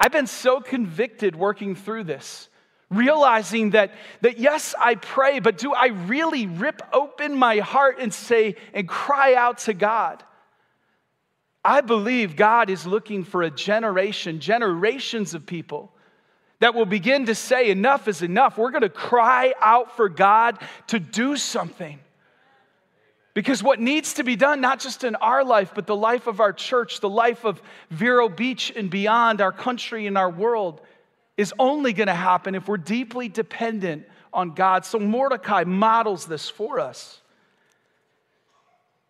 I've 0.00 0.12
been 0.12 0.26
so 0.26 0.60
convicted 0.60 1.36
working 1.36 1.76
through 1.76 2.04
this 2.04 2.48
realizing 2.92 3.70
that, 3.70 3.92
that 4.20 4.38
yes, 4.38 4.74
I 4.78 4.94
pray, 4.94 5.40
but 5.40 5.58
do 5.58 5.72
I 5.72 5.86
really 5.86 6.46
rip 6.46 6.82
open 6.92 7.36
my 7.36 7.58
heart 7.58 7.98
and 7.98 8.12
say 8.12 8.56
and 8.74 8.88
cry 8.88 9.34
out 9.34 9.58
to 9.58 9.74
God? 9.74 10.22
I 11.64 11.80
believe 11.80 12.36
God 12.36 12.70
is 12.70 12.86
looking 12.86 13.24
for 13.24 13.42
a 13.42 13.50
generation, 13.50 14.40
generations 14.40 15.34
of 15.34 15.46
people 15.46 15.92
that 16.62 16.74
will 16.74 16.86
begin 16.86 17.26
to 17.26 17.34
say, 17.34 17.70
Enough 17.70 18.08
is 18.08 18.22
enough. 18.22 18.56
We're 18.56 18.70
going 18.70 18.82
to 18.82 18.88
cry 18.88 19.52
out 19.60 19.96
for 19.96 20.08
God 20.08 20.58
to 20.88 21.00
do 21.00 21.36
something. 21.36 21.98
Because 23.34 23.62
what 23.62 23.80
needs 23.80 24.14
to 24.14 24.24
be 24.24 24.36
done, 24.36 24.60
not 24.60 24.78
just 24.78 25.04
in 25.04 25.16
our 25.16 25.42
life, 25.42 25.72
but 25.74 25.86
the 25.86 25.96
life 25.96 26.26
of 26.26 26.38
our 26.38 26.52
church, 26.52 27.00
the 27.00 27.08
life 27.08 27.44
of 27.44 27.62
Vero 27.90 28.28
Beach 28.28 28.72
and 28.76 28.90
beyond, 28.90 29.40
our 29.40 29.52
country 29.52 30.06
and 30.06 30.18
our 30.18 30.30
world, 30.30 30.82
is 31.36 31.54
only 31.58 31.92
going 31.92 32.08
to 32.08 32.14
happen 32.14 32.54
if 32.54 32.68
we're 32.68 32.76
deeply 32.76 33.28
dependent 33.28 34.06
on 34.32 34.50
God. 34.50 34.84
So 34.84 34.98
Mordecai 34.98 35.64
models 35.64 36.26
this 36.26 36.48
for 36.48 36.80
us. 36.80 37.20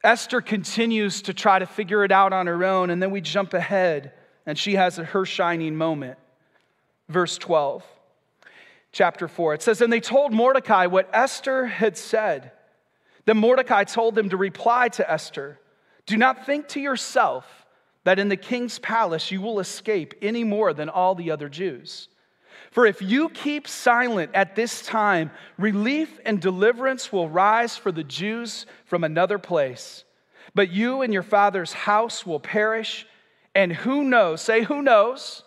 Esther 0.04 0.40
continues 0.40 1.22
to 1.22 1.34
try 1.34 1.58
to 1.58 1.66
figure 1.66 2.04
it 2.04 2.10
out 2.10 2.32
on 2.32 2.46
her 2.46 2.64
own, 2.64 2.90
and 2.90 3.00
then 3.00 3.10
we 3.10 3.20
jump 3.20 3.54
ahead, 3.54 4.12
and 4.46 4.58
she 4.58 4.74
has 4.74 4.96
her 4.96 5.24
shining 5.24 5.76
moment. 5.76 6.18
Verse 7.08 7.38
12, 7.38 7.84
chapter 8.90 9.28
4. 9.28 9.54
It 9.54 9.62
says, 9.62 9.80
And 9.80 9.92
they 9.92 10.00
told 10.00 10.32
Mordecai 10.32 10.86
what 10.86 11.08
Esther 11.12 11.66
had 11.66 11.96
said. 11.96 12.50
Then 13.26 13.36
Mordecai 13.36 13.84
told 13.84 14.16
them 14.16 14.30
to 14.30 14.36
reply 14.36 14.88
to 14.90 15.08
Esther 15.08 15.60
Do 16.06 16.16
not 16.16 16.46
think 16.46 16.68
to 16.68 16.80
yourself 16.80 17.66
that 18.04 18.18
in 18.18 18.28
the 18.28 18.36
king's 18.36 18.80
palace 18.80 19.30
you 19.30 19.40
will 19.40 19.60
escape 19.60 20.14
any 20.20 20.42
more 20.42 20.72
than 20.72 20.88
all 20.88 21.14
the 21.14 21.30
other 21.30 21.48
Jews. 21.48 22.08
For 22.72 22.86
if 22.86 23.02
you 23.02 23.28
keep 23.28 23.68
silent 23.68 24.30
at 24.32 24.56
this 24.56 24.80
time, 24.80 25.30
relief 25.58 26.18
and 26.24 26.40
deliverance 26.40 27.12
will 27.12 27.28
rise 27.28 27.76
for 27.76 27.92
the 27.92 28.02
Jews 28.02 28.64
from 28.86 29.04
another 29.04 29.38
place. 29.38 30.04
But 30.54 30.70
you 30.70 31.02
and 31.02 31.12
your 31.12 31.22
father's 31.22 31.74
house 31.74 32.26
will 32.26 32.40
perish. 32.40 33.06
And 33.54 33.72
who 33.72 34.04
knows, 34.04 34.40
say, 34.40 34.62
who 34.62 34.80
knows? 34.80 35.44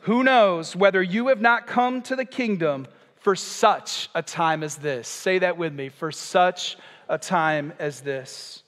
Who 0.00 0.24
knows 0.24 0.74
whether 0.74 1.02
you 1.02 1.28
have 1.28 1.42
not 1.42 1.66
come 1.66 2.00
to 2.02 2.16
the 2.16 2.24
kingdom 2.24 2.86
for 3.16 3.36
such 3.36 4.08
a 4.14 4.22
time 4.22 4.62
as 4.62 4.76
this? 4.76 5.08
Say 5.08 5.40
that 5.40 5.58
with 5.58 5.74
me, 5.74 5.90
for 5.90 6.10
such 6.10 6.78
a 7.06 7.18
time 7.18 7.74
as 7.78 8.00
this. 8.00 8.62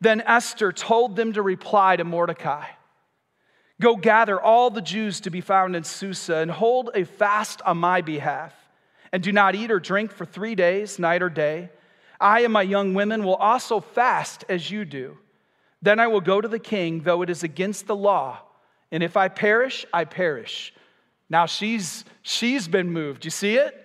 Then 0.00 0.20
Esther 0.20 0.72
told 0.72 1.14
them 1.14 1.32
to 1.34 1.42
reply 1.42 1.94
to 1.94 2.02
Mordecai. 2.02 2.66
Go 3.80 3.96
gather 3.96 4.40
all 4.40 4.70
the 4.70 4.80
Jews 4.80 5.20
to 5.20 5.30
be 5.30 5.40
found 5.40 5.76
in 5.76 5.84
Susa 5.84 6.36
and 6.36 6.50
hold 6.50 6.90
a 6.94 7.04
fast 7.04 7.60
on 7.62 7.76
my 7.76 8.00
behalf. 8.00 8.54
And 9.12 9.22
do 9.22 9.32
not 9.32 9.54
eat 9.54 9.70
or 9.70 9.78
drink 9.78 10.12
for 10.12 10.24
three 10.24 10.54
days, 10.54 10.98
night 10.98 11.22
or 11.22 11.28
day. 11.28 11.70
I 12.18 12.40
and 12.40 12.52
my 12.52 12.62
young 12.62 12.94
women 12.94 13.22
will 13.22 13.36
also 13.36 13.80
fast 13.80 14.44
as 14.48 14.70
you 14.70 14.84
do. 14.84 15.18
Then 15.82 16.00
I 16.00 16.06
will 16.06 16.22
go 16.22 16.40
to 16.40 16.48
the 16.48 16.58
king, 16.58 17.02
though 17.02 17.22
it 17.22 17.30
is 17.30 17.42
against 17.42 17.86
the 17.86 17.96
law. 17.96 18.40
And 18.90 19.02
if 19.02 19.16
I 19.16 19.28
perish, 19.28 19.84
I 19.92 20.04
perish. 20.04 20.72
Now 21.28 21.46
she's, 21.46 22.04
she's 22.22 22.66
been 22.68 22.90
moved. 22.90 23.24
You 23.24 23.30
see 23.30 23.56
it? 23.56 23.82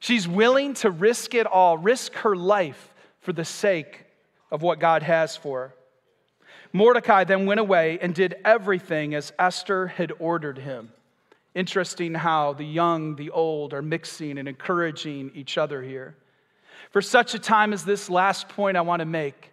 She's 0.00 0.26
willing 0.26 0.74
to 0.74 0.90
risk 0.90 1.34
it 1.34 1.46
all, 1.46 1.78
risk 1.78 2.14
her 2.14 2.34
life 2.34 2.94
for 3.20 3.32
the 3.32 3.44
sake 3.44 4.06
of 4.50 4.62
what 4.62 4.80
God 4.80 5.02
has 5.02 5.36
for 5.36 5.60
her. 5.60 5.74
Mordecai 6.72 7.24
then 7.24 7.46
went 7.46 7.60
away 7.60 7.98
and 8.00 8.14
did 8.14 8.36
everything 8.44 9.14
as 9.14 9.32
Esther 9.38 9.88
had 9.88 10.12
ordered 10.18 10.58
him. 10.58 10.92
Interesting 11.54 12.14
how 12.14 12.52
the 12.52 12.64
young, 12.64 13.16
the 13.16 13.30
old 13.30 13.74
are 13.74 13.82
mixing 13.82 14.38
and 14.38 14.46
encouraging 14.46 15.32
each 15.34 15.58
other 15.58 15.82
here. 15.82 16.16
For 16.90 17.02
such 17.02 17.34
a 17.34 17.38
time 17.38 17.72
as 17.72 17.84
this 17.84 18.08
last 18.08 18.48
point 18.48 18.76
I 18.76 18.82
want 18.82 19.00
to 19.00 19.06
make 19.06 19.52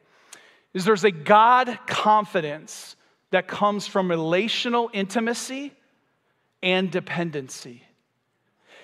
is 0.74 0.86
there's 0.86 1.04
a 1.04 1.12
God 1.12 1.80
confidence 1.88 2.96
that 3.32 3.48
comes 3.48 3.88
from 3.88 4.10
relational 4.10 4.90
intimacy 4.94 5.74
and 6.62 6.92
dependency. 6.92 7.84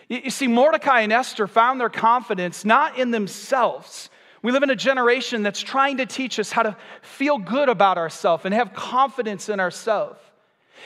You 0.09 0.29
see, 0.29 0.47
Mordecai 0.47 1.01
and 1.01 1.13
Esther 1.13 1.47
found 1.47 1.79
their 1.79 1.89
confidence 1.89 2.65
not 2.65 2.97
in 2.99 3.11
themselves, 3.11 4.09
we 4.43 4.51
live 4.51 4.61
in 4.61 4.69
a 4.69 4.75
generation 4.75 5.41
that's 5.41 5.61
trying 5.61 5.97
to 5.97 6.05
teach 6.05 6.37
us 6.37 6.51
how 6.51 6.63
to 6.63 6.77
feel 7.01 7.37
good 7.37 7.69
about 7.69 7.97
ourselves 7.97 8.45
and 8.45 8.53
have 8.53 8.73
confidence 8.73 9.49
in 9.49 9.59
ourselves. 9.59 10.19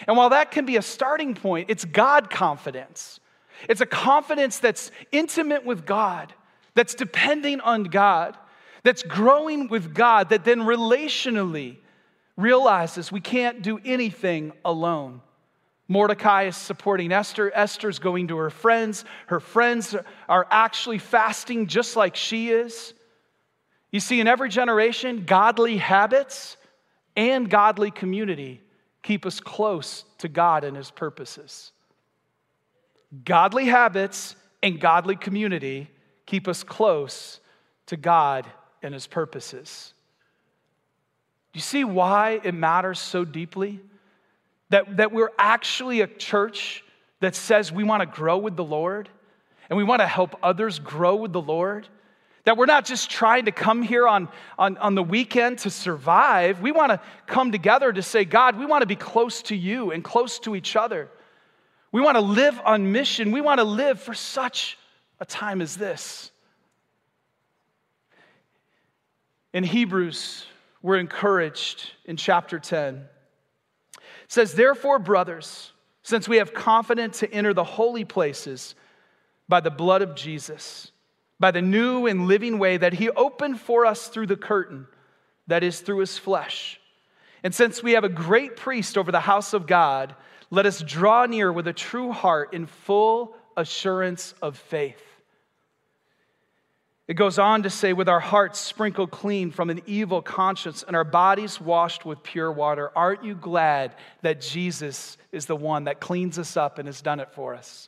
And 0.07 0.15
while 0.15 0.29
that 0.29 0.51
can 0.51 0.65
be 0.65 0.77
a 0.77 0.81
starting 0.81 1.33
point, 1.33 1.69
it's 1.69 1.83
God 1.83 2.29
confidence. 2.29 3.19
It's 3.67 3.81
a 3.81 3.87
confidence 3.87 4.59
that's 4.59 4.91
intimate 5.11 5.65
with 5.65 5.85
God, 5.85 6.31
that's 6.75 6.93
depending 6.93 7.59
on 7.59 7.85
God, 7.85 8.37
that's 8.83 9.01
growing 9.01 9.67
with 9.67 9.95
God, 9.95 10.29
that 10.29 10.45
then 10.45 10.61
relationally 10.61 11.77
realizes 12.37 13.11
we 13.11 13.21
can't 13.21 13.63
do 13.63 13.79
anything 13.83 14.53
alone. 14.63 15.21
Mordecai 15.87 16.43
is 16.43 16.57
supporting 16.57 17.11
Esther. 17.11 17.51
Esther's 17.55 17.97
going 17.97 18.27
to 18.27 18.37
her 18.37 18.51
friends. 18.51 19.03
Her 19.27 19.39
friends 19.39 19.95
are 20.29 20.45
actually 20.51 20.99
fasting 20.99 21.65
just 21.65 21.95
like 21.95 22.15
she 22.15 22.51
is. 22.51 22.93
You 23.91 23.99
see, 23.99 24.19
in 24.19 24.27
every 24.27 24.49
generation, 24.49 25.23
godly 25.25 25.77
habits 25.77 26.57
and 27.15 27.49
godly 27.49 27.91
community 27.91 28.61
keep 29.01 29.25
us 29.25 29.39
close 29.39 30.03
to 30.17 30.27
God 30.27 30.63
and 30.63 30.75
His 30.75 30.91
purposes. 30.91 31.71
Godly 33.23 33.65
habits 33.65 34.35
and 34.61 34.79
godly 34.79 35.15
community 35.15 35.89
keep 36.25 36.47
us 36.47 36.63
close 36.63 37.39
to 37.85 37.95
God 37.95 38.45
and 38.83 38.93
His 38.93 39.07
purposes. 39.07 39.93
Do 41.53 41.57
you 41.57 41.61
see 41.61 41.83
why 41.85 42.41
it 42.43 42.53
matters 42.53 42.99
so 42.99 43.23
deeply? 43.23 43.79
That, 44.69 44.97
that 44.97 45.13
we're 45.13 45.31
actually 45.39 46.01
a 46.01 46.07
church 46.07 46.83
that 47.21 47.35
says 47.35 47.71
we 47.71 47.85
want 47.85 48.01
to 48.01 48.05
grow 48.05 48.37
with 48.37 48.57
the 48.57 48.63
Lord 48.63 49.07
and 49.69 49.77
we 49.77 49.83
want 49.83 50.01
to 50.01 50.07
help 50.07 50.35
others 50.43 50.79
grow 50.79 51.15
with 51.15 51.31
the 51.31 51.41
Lord. 51.41 51.87
That 52.47 52.55
we're 52.55 52.65
not 52.65 52.85
just 52.85 53.09
trying 53.09 53.43
to 53.43 53.51
come 53.51 53.81
here 53.81 54.07
on, 54.07 54.29
on, 54.57 54.77
on 54.77 54.95
the 54.95 55.03
weekend 55.03 55.59
to 55.59 55.69
survive. 55.69 56.61
We 56.61 56.71
want 56.71 56.93
to 56.93 57.01
come 57.25 57.51
together 57.51 57.91
to 57.91 58.01
say, 58.01 58.23
God, 58.23 58.57
we 58.57 58.65
want 58.65 58.83
to 58.83 58.85
be 58.85 58.95
close 58.95 59.41
to 59.41 59.55
you 59.57 59.91
and 59.91 60.01
close 60.01 60.39
to 60.39 60.55
each 60.55 60.77
other. 60.77 61.09
We 61.91 61.99
want 61.99 62.15
to 62.15 62.21
live 62.21 62.57
on 62.63 62.93
mission. 62.93 63.33
We 63.33 63.41
want 63.41 63.57
to 63.57 63.65
live 63.65 63.99
for 63.99 64.13
such 64.13 64.77
a 65.19 65.25
time 65.25 65.59
as 65.59 65.75
this. 65.75 66.31
In 69.51 69.65
Hebrews, 69.65 70.45
we're 70.81 70.99
encouraged 70.99 71.91
in 72.05 72.15
chapter 72.15 72.59
10. 72.59 72.95
It 72.95 74.01
says, 74.29 74.53
Therefore, 74.53 74.99
brothers, 74.99 75.73
since 76.01 76.29
we 76.29 76.37
have 76.37 76.53
confidence 76.53 77.19
to 77.19 77.29
enter 77.29 77.53
the 77.53 77.65
holy 77.65 78.05
places 78.05 78.73
by 79.49 79.59
the 79.59 79.69
blood 79.69 80.01
of 80.01 80.15
Jesus, 80.15 80.93
by 81.39 81.51
the 81.51 81.61
new 81.61 82.07
and 82.07 82.27
living 82.27 82.59
way 82.59 82.77
that 82.77 82.93
he 82.93 83.09
opened 83.09 83.59
for 83.59 83.85
us 83.85 84.07
through 84.07 84.27
the 84.27 84.35
curtain, 84.35 84.87
that 85.47 85.63
is, 85.63 85.79
through 85.81 85.99
his 85.99 86.17
flesh. 86.17 86.79
And 87.43 87.53
since 87.53 87.83
we 87.83 87.93
have 87.93 88.03
a 88.03 88.09
great 88.09 88.55
priest 88.55 88.97
over 88.97 89.11
the 89.11 89.19
house 89.19 89.53
of 89.53 89.67
God, 89.67 90.15
let 90.49 90.65
us 90.65 90.81
draw 90.81 91.25
near 91.25 91.51
with 91.51 91.67
a 91.67 91.73
true 91.73 92.11
heart 92.11 92.53
in 92.53 92.65
full 92.65 93.35
assurance 93.55 94.33
of 94.41 94.57
faith. 94.57 95.03
It 97.07 97.13
goes 97.13 97.39
on 97.39 97.63
to 97.63 97.69
say, 97.69 97.93
with 97.93 98.09
our 98.09 98.19
hearts 98.19 98.59
sprinkled 98.59 99.11
clean 99.11 99.51
from 99.51 99.69
an 99.69 99.81
evil 99.85 100.21
conscience 100.21 100.83
and 100.83 100.93
our 100.93 101.05
bodies 101.05 101.61
washed 101.61 102.05
with 102.05 102.21
pure 102.21 102.51
water. 102.51 102.91
Aren't 102.97 103.23
you 103.23 103.33
glad 103.33 103.95
that 104.23 104.41
Jesus 104.41 105.17
is 105.31 105.45
the 105.45 105.55
one 105.55 105.85
that 105.85 106.01
cleans 106.01 106.37
us 106.37 106.57
up 106.57 106.79
and 106.79 106.87
has 106.87 107.01
done 107.01 107.21
it 107.21 107.31
for 107.31 107.55
us? 107.55 107.87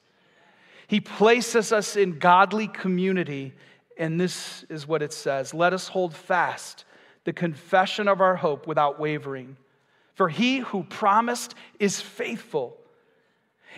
He 0.89 0.99
places 0.99 1.71
us 1.71 1.95
in 1.95 2.19
godly 2.19 2.67
community, 2.67 3.53
and 3.97 4.19
this 4.19 4.65
is 4.67 4.85
what 4.85 5.01
it 5.01 5.13
says 5.13 5.53
Let 5.53 5.73
us 5.73 5.87
hold 5.87 6.13
fast 6.13 6.83
the 7.23 7.31
confession 7.33 8.09
of 8.09 8.19
our 8.19 8.35
hope 8.35 8.67
without 8.67 8.99
wavering. 8.99 9.55
For 10.15 10.27
he 10.27 10.59
who 10.59 10.83
promised 10.83 11.55
is 11.79 12.01
faithful. 12.01 12.75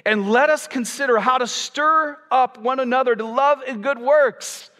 And 0.05 0.31
let 0.31 0.49
us 0.49 0.67
consider 0.67 1.19
how 1.19 1.37
to 1.37 1.45
stir 1.45 2.17
up 2.31 2.57
one 2.57 2.79
another 2.79 3.15
to 3.15 3.25
love 3.25 3.61
and 3.67 3.83
good 3.83 3.99
works 3.99 4.71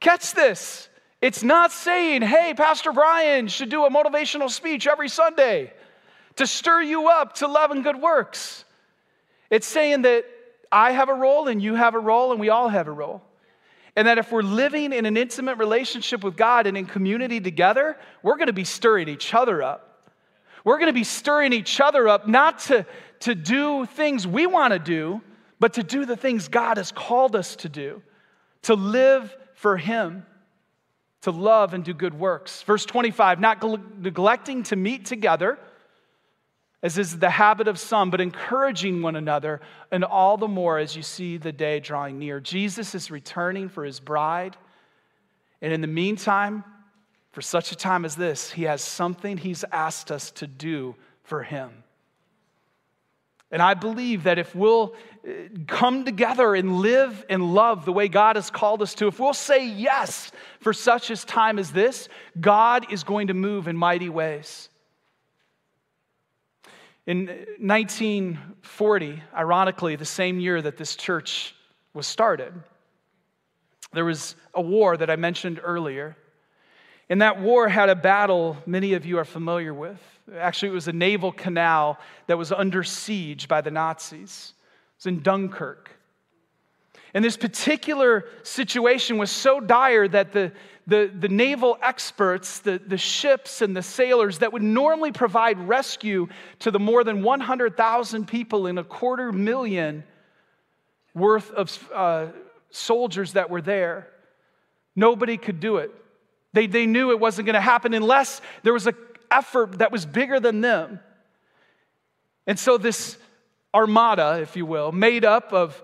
Catch 0.00 0.32
this. 0.32 0.88
It's 1.20 1.42
not 1.42 1.70
saying, 1.70 2.22
hey, 2.22 2.54
Pastor 2.56 2.92
Brian 2.92 3.46
should 3.48 3.68
do 3.68 3.84
a 3.84 3.90
motivational 3.90 4.48
speech 4.48 4.86
every 4.86 5.10
Sunday 5.10 5.72
to 6.36 6.46
stir 6.46 6.82
you 6.82 7.08
up 7.08 7.34
to 7.36 7.46
love 7.46 7.70
and 7.70 7.84
good 7.84 8.00
works. 8.00 8.64
It's 9.50 9.66
saying 9.66 10.02
that 10.02 10.24
I 10.72 10.92
have 10.92 11.08
a 11.08 11.14
role 11.14 11.48
and 11.48 11.62
you 11.62 11.74
have 11.74 11.94
a 11.94 11.98
role 11.98 12.30
and 12.32 12.40
we 12.40 12.48
all 12.48 12.68
have 12.68 12.86
a 12.88 12.92
role. 12.92 13.22
And 13.96 14.06
that 14.06 14.18
if 14.18 14.30
we're 14.30 14.42
living 14.42 14.92
in 14.92 15.04
an 15.04 15.16
intimate 15.16 15.58
relationship 15.58 16.22
with 16.22 16.36
God 16.36 16.66
and 16.66 16.76
in 16.76 16.86
community 16.86 17.40
together, 17.40 17.96
we're 18.22 18.36
going 18.36 18.46
to 18.46 18.52
be 18.52 18.64
stirring 18.64 19.08
each 19.08 19.34
other 19.34 19.62
up. 19.62 20.08
We're 20.64 20.78
going 20.78 20.88
to 20.88 20.92
be 20.92 21.04
stirring 21.04 21.52
each 21.52 21.80
other 21.80 22.06
up 22.06 22.28
not 22.28 22.60
to, 22.60 22.86
to 23.20 23.34
do 23.34 23.86
things 23.86 24.26
we 24.26 24.46
want 24.46 24.72
to 24.72 24.78
do, 24.78 25.22
but 25.58 25.74
to 25.74 25.82
do 25.82 26.04
the 26.04 26.16
things 26.16 26.48
God 26.48 26.76
has 26.76 26.92
called 26.92 27.34
us 27.34 27.56
to 27.56 27.68
do, 27.68 28.02
to 28.62 28.74
live 28.74 29.36
for 29.54 29.76
him 29.76 30.24
to 31.22 31.30
love 31.30 31.74
and 31.74 31.84
do 31.84 31.92
good 31.92 32.18
works. 32.18 32.62
Verse 32.62 32.84
25, 32.86 33.40
not 33.40 33.62
neglecting 34.00 34.62
to 34.64 34.76
meet 34.76 35.04
together, 35.04 35.58
as 36.82 36.96
is 36.96 37.18
the 37.18 37.30
habit 37.30 37.68
of 37.68 37.78
some, 37.78 38.10
but 38.10 38.20
encouraging 38.20 39.02
one 39.02 39.16
another, 39.16 39.60
and 39.90 40.02
all 40.02 40.36
the 40.36 40.48
more 40.48 40.78
as 40.78 40.96
you 40.96 41.02
see 41.02 41.36
the 41.36 41.52
day 41.52 41.78
drawing 41.78 42.18
near. 42.18 42.40
Jesus 42.40 42.94
is 42.94 43.10
returning 43.10 43.68
for 43.68 43.84
his 43.84 44.00
bride. 44.00 44.56
And 45.60 45.72
in 45.72 45.82
the 45.82 45.86
meantime, 45.86 46.64
for 47.32 47.42
such 47.42 47.70
a 47.70 47.76
time 47.76 48.04
as 48.04 48.16
this, 48.16 48.50
he 48.50 48.62
has 48.62 48.82
something 48.82 49.36
he's 49.36 49.62
asked 49.70 50.10
us 50.10 50.30
to 50.32 50.46
do 50.46 50.96
for 51.22 51.42
him. 51.42 51.70
And 53.52 53.60
I 53.60 53.74
believe 53.74 54.22
that 54.24 54.38
if 54.38 54.54
we'll 54.54 54.94
uh, 55.26 55.32
come 55.66 56.04
together 56.04 56.54
and 56.54 56.78
live 56.78 57.26
and 57.28 57.52
love 57.52 57.84
the 57.84 57.92
way 57.92 58.08
God 58.08 58.36
has 58.36 58.50
called 58.50 58.80
us 58.80 58.94
to, 58.94 59.08
if 59.08 59.20
we'll 59.20 59.34
say 59.34 59.66
yes 59.66 60.32
for 60.60 60.72
such 60.72 61.10
a 61.10 61.16
time 61.16 61.58
as 61.58 61.72
this, 61.72 62.08
God 62.40 62.90
is 62.90 63.04
going 63.04 63.26
to 63.26 63.34
move 63.34 63.68
in 63.68 63.76
mighty 63.76 64.08
ways. 64.08 64.69
In 67.10 67.26
1940, 67.58 69.22
ironically, 69.34 69.96
the 69.96 70.04
same 70.04 70.38
year 70.38 70.62
that 70.62 70.76
this 70.76 70.94
church 70.94 71.56
was 71.92 72.06
started, 72.06 72.52
there 73.92 74.04
was 74.04 74.36
a 74.54 74.62
war 74.62 74.96
that 74.96 75.10
I 75.10 75.16
mentioned 75.16 75.60
earlier. 75.60 76.16
And 77.08 77.20
that 77.20 77.40
war 77.40 77.68
had 77.68 77.88
a 77.88 77.96
battle 77.96 78.58
many 78.64 78.92
of 78.92 79.04
you 79.04 79.18
are 79.18 79.24
familiar 79.24 79.74
with. 79.74 79.98
Actually, 80.38 80.68
it 80.68 80.74
was 80.74 80.86
a 80.86 80.92
naval 80.92 81.32
canal 81.32 81.98
that 82.28 82.38
was 82.38 82.52
under 82.52 82.84
siege 82.84 83.48
by 83.48 83.60
the 83.60 83.72
Nazis. 83.72 84.52
It 84.92 84.98
was 84.98 85.06
in 85.06 85.20
Dunkirk. 85.20 85.90
And 87.12 87.24
this 87.24 87.36
particular 87.36 88.26
situation 88.44 89.18
was 89.18 89.32
so 89.32 89.58
dire 89.58 90.06
that 90.06 90.30
the, 90.30 90.52
the, 90.90 91.08
the 91.16 91.28
naval 91.28 91.78
experts, 91.80 92.58
the, 92.58 92.80
the 92.84 92.98
ships 92.98 93.62
and 93.62 93.76
the 93.76 93.82
sailors 93.82 94.38
that 94.38 94.52
would 94.52 94.62
normally 94.62 95.12
provide 95.12 95.56
rescue 95.68 96.26
to 96.58 96.72
the 96.72 96.80
more 96.80 97.04
than 97.04 97.22
100,000 97.22 98.26
people 98.26 98.66
in 98.66 98.76
a 98.76 98.82
quarter 98.82 99.30
million 99.30 100.02
worth 101.14 101.52
of 101.52 101.90
uh, 101.94 102.26
soldiers 102.70 103.34
that 103.34 103.50
were 103.50 103.62
there, 103.62 104.08
nobody 104.96 105.36
could 105.36 105.60
do 105.60 105.76
it. 105.76 105.94
They, 106.54 106.66
they 106.66 106.86
knew 106.86 107.12
it 107.12 107.20
wasn't 107.20 107.46
going 107.46 107.54
to 107.54 107.60
happen 107.60 107.94
unless 107.94 108.40
there 108.64 108.72
was 108.72 108.88
an 108.88 108.96
effort 109.30 109.78
that 109.78 109.92
was 109.92 110.04
bigger 110.04 110.40
than 110.40 110.60
them. 110.60 110.98
And 112.48 112.58
so, 112.58 112.78
this 112.78 113.16
armada, 113.72 114.40
if 114.42 114.56
you 114.56 114.66
will, 114.66 114.90
made 114.90 115.24
up 115.24 115.52
of 115.52 115.80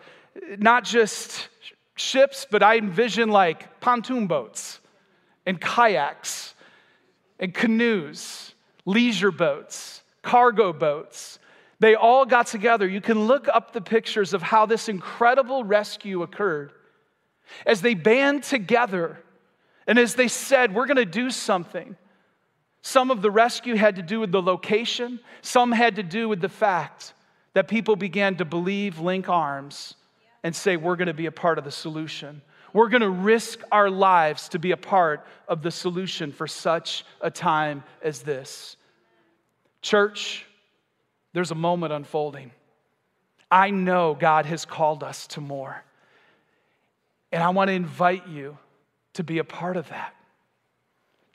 not 0.59 0.83
just 0.83 1.49
ships, 1.95 2.45
but 2.51 2.65
I 2.65 2.79
envision 2.79 3.29
like 3.29 3.79
pontoon 3.79 4.27
boats 4.27 4.81
and 5.47 5.61
kayaks 5.61 6.55
and 7.39 7.55
canoes, 7.55 8.55
leisure 8.85 9.31
boats, 9.31 10.03
cargo 10.23 10.73
boats. 10.73 11.39
They 11.79 11.95
all 11.95 12.25
got 12.25 12.47
together. 12.49 12.89
You 12.89 13.01
can 13.01 13.27
look 13.27 13.49
up 13.49 13.73
the 13.73 13.81
pictures 13.81 14.35
of 14.35 14.43
how 14.43 14.67
this 14.67 14.89
incredible 14.89 15.65
rescue 15.65 16.23
occurred. 16.23 16.73
As 17.65 17.81
they 17.81 17.95
band 17.95 18.43
together, 18.43 19.19
and 19.87 19.99
as 19.99 20.15
they 20.15 20.29
said, 20.29 20.75
we're 20.75 20.87
going 20.87 20.97
to 20.97 21.05
do 21.05 21.31
something. 21.31 21.97
Some 22.83 23.11
of 23.11 23.23
the 23.23 23.31
rescue 23.31 23.77
had 23.77 23.97
to 23.97 24.03
do 24.03 24.21
with 24.21 24.33
the 24.33 24.43
location, 24.43 25.21
some 25.43 25.73
had 25.73 25.97
to 25.97 26.03
do 26.03 26.29
with 26.29 26.41
the 26.41 26.49
fact 26.49 27.15
that 27.55 27.69
people 27.69 27.97
began 27.97 28.37
to 28.37 28.45
believe, 28.45 28.99
link 28.99 29.29
arms, 29.29 29.95
and 30.43 30.55
say, 30.55 30.77
We're 30.77 30.97
going 30.97 31.09
to 31.09 31.15
be 31.15 31.27
a 31.27 31.33
part 31.33 31.59
of 31.59 31.65
the 31.65 31.71
solution. 31.71 32.43
We're 32.77 32.91
going 32.91 33.01
to 33.01 33.09
risk 33.09 33.61
our 33.73 33.89
lives 33.89 34.51
to 34.51 34.59
be 34.59 34.73
a 34.73 34.77
part 34.77 35.27
of 35.49 35.63
the 35.63 35.71
solution 35.71 36.31
for 36.31 36.47
such 36.47 37.07
a 37.23 37.31
time 37.31 37.83
as 38.03 38.21
this. 38.21 38.77
Church, 39.81 40.45
there's 41.33 41.51
a 41.51 41.55
moment 41.55 41.95
unfolding. 41.95 42.51
I 43.51 43.71
know 43.71 44.15
God 44.15 44.45
has 44.45 44.67
called 44.67 45.03
us 45.03 45.27
to 45.29 45.41
more. 45.41 45.83
And 47.33 47.43
I 47.43 47.49
want 47.49 47.69
to 47.69 47.73
invite 47.73 48.29
you 48.29 48.59
to 49.15 49.25
be 49.25 49.39
a 49.39 49.45
part 49.45 49.79
of 49.79 49.89
that, 49.89 50.15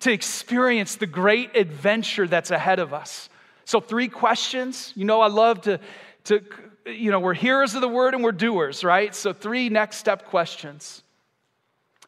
to 0.01 0.12
experience 0.12 0.97
the 0.97 1.08
great 1.08 1.56
adventure 1.58 2.27
that's 2.27 2.51
ahead 2.51 2.77
of 2.77 2.93
us. 2.93 3.30
So, 3.65 3.80
three 3.80 4.10
questions. 4.10 4.93
You 4.95 5.06
know, 5.06 5.21
I 5.21 5.27
love 5.27 5.62
to, 5.62 5.80
to 6.25 6.43
you 6.86 7.10
know, 7.10 7.19
we're 7.19 7.34
hearers 7.34 7.73
of 7.73 7.82
the 7.82 7.88
word 7.88 8.13
and 8.13 8.23
we're 8.23 8.32
doers, 8.32 8.84
right? 8.84 9.15
So, 9.15 9.34
three 9.34 9.69
next 9.69 9.97
step 9.97 10.25
questions. 10.27 11.01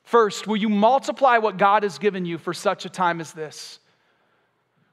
First, 0.04 0.48
will 0.48 0.58
you 0.58 0.70
multiply 0.70 1.38
what 1.38 1.58
God 1.58 1.84
has 1.84 1.98
given 1.98 2.26
you 2.26 2.38
for 2.38 2.54
such 2.54 2.86
a 2.86 2.89
time 2.89 3.22
as 3.22 3.34
this? 3.34 3.80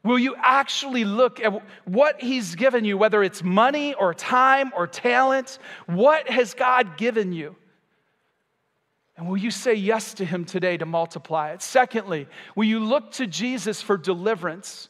Will 0.02 0.18
you 0.18 0.34
actually 0.38 1.04
look 1.04 1.40
at 1.40 1.62
what 1.84 2.22
He's 2.22 2.54
given 2.54 2.84
you, 2.84 2.96
whether 2.96 3.22
it's 3.22 3.42
money 3.42 3.92
or 3.94 4.14
time 4.14 4.72
or 4.74 4.86
talent? 4.86 5.58
What 5.86 6.30
has 6.30 6.54
God 6.54 6.96
given 6.96 7.32
you? 7.32 7.56
And 9.20 9.28
will 9.28 9.36
you 9.36 9.50
say 9.50 9.74
yes 9.74 10.14
to 10.14 10.24
him 10.24 10.46
today 10.46 10.78
to 10.78 10.86
multiply 10.86 11.50
it? 11.50 11.60
Secondly, 11.60 12.26
will 12.56 12.64
you 12.64 12.80
look 12.80 13.12
to 13.12 13.26
Jesus 13.26 13.82
for 13.82 13.98
deliverance 13.98 14.88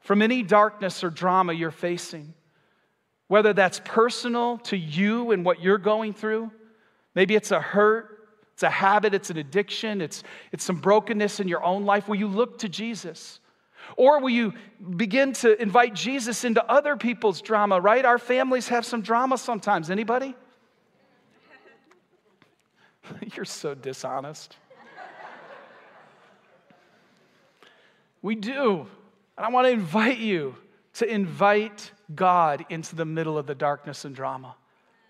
from 0.00 0.22
any 0.22 0.42
darkness 0.42 1.04
or 1.04 1.10
drama 1.10 1.52
you're 1.52 1.70
facing? 1.70 2.34
Whether 3.28 3.52
that's 3.52 3.80
personal 3.84 4.58
to 4.58 4.76
you 4.76 5.30
and 5.30 5.44
what 5.44 5.62
you're 5.62 5.78
going 5.78 6.14
through, 6.14 6.50
maybe 7.14 7.36
it's 7.36 7.52
a 7.52 7.60
hurt, 7.60 8.13
it's 8.54 8.62
a 8.62 8.70
habit, 8.70 9.14
it's 9.14 9.30
an 9.30 9.36
addiction, 9.36 10.00
it's, 10.00 10.22
it's 10.52 10.62
some 10.62 10.76
brokenness 10.76 11.40
in 11.40 11.48
your 11.48 11.64
own 11.64 11.84
life. 11.84 12.08
Will 12.08 12.14
you 12.14 12.28
look 12.28 12.58
to 12.58 12.68
Jesus? 12.68 13.40
Or 13.96 14.20
will 14.20 14.30
you 14.30 14.52
begin 14.96 15.32
to 15.34 15.60
invite 15.60 15.92
Jesus 15.92 16.44
into 16.44 16.64
other 16.70 16.96
people's 16.96 17.42
drama, 17.42 17.80
right? 17.80 18.04
Our 18.04 18.16
families 18.16 18.68
have 18.68 18.86
some 18.86 19.02
drama 19.02 19.38
sometimes. 19.38 19.90
Anybody? 19.90 20.36
You're 23.34 23.44
so 23.44 23.74
dishonest. 23.74 24.56
we 28.22 28.36
do. 28.36 28.86
And 29.36 29.44
I 29.44 29.48
want 29.48 29.66
to 29.66 29.72
invite 29.72 30.18
you 30.18 30.54
to 30.94 31.12
invite 31.12 31.90
God 32.14 32.64
into 32.70 32.94
the 32.94 33.04
middle 33.04 33.36
of 33.36 33.48
the 33.48 33.54
darkness 33.56 34.04
and 34.04 34.14
drama 34.14 34.54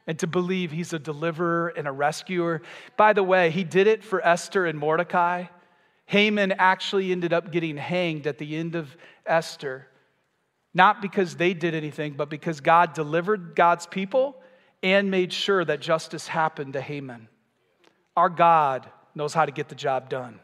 and 0.06 0.18
to 0.18 0.26
believe 0.26 0.70
he's 0.70 0.92
a 0.92 0.98
deliverer 0.98 1.68
and 1.76 1.88
a 1.88 1.92
rescuer. 1.92 2.62
By 2.96 3.12
the 3.12 3.22
way, 3.22 3.50
he 3.50 3.64
did 3.64 3.86
it 3.86 4.04
for 4.04 4.24
Esther 4.26 4.66
and 4.66 4.78
Mordecai. 4.78 5.46
Haman 6.06 6.52
actually 6.52 7.12
ended 7.12 7.32
up 7.32 7.50
getting 7.50 7.76
hanged 7.76 8.26
at 8.26 8.38
the 8.38 8.56
end 8.56 8.74
of 8.74 8.94
Esther, 9.24 9.88
not 10.74 11.00
because 11.00 11.36
they 11.36 11.54
did 11.54 11.74
anything, 11.74 12.14
but 12.14 12.28
because 12.28 12.60
God 12.60 12.92
delivered 12.92 13.54
God's 13.54 13.86
people 13.86 14.36
and 14.82 15.10
made 15.10 15.32
sure 15.32 15.64
that 15.64 15.80
justice 15.80 16.28
happened 16.28 16.74
to 16.74 16.80
Haman. 16.80 17.28
Our 18.16 18.28
God 18.28 18.88
knows 19.14 19.32
how 19.32 19.46
to 19.46 19.52
get 19.52 19.68
the 19.68 19.74
job 19.74 20.10
done. 20.10 20.40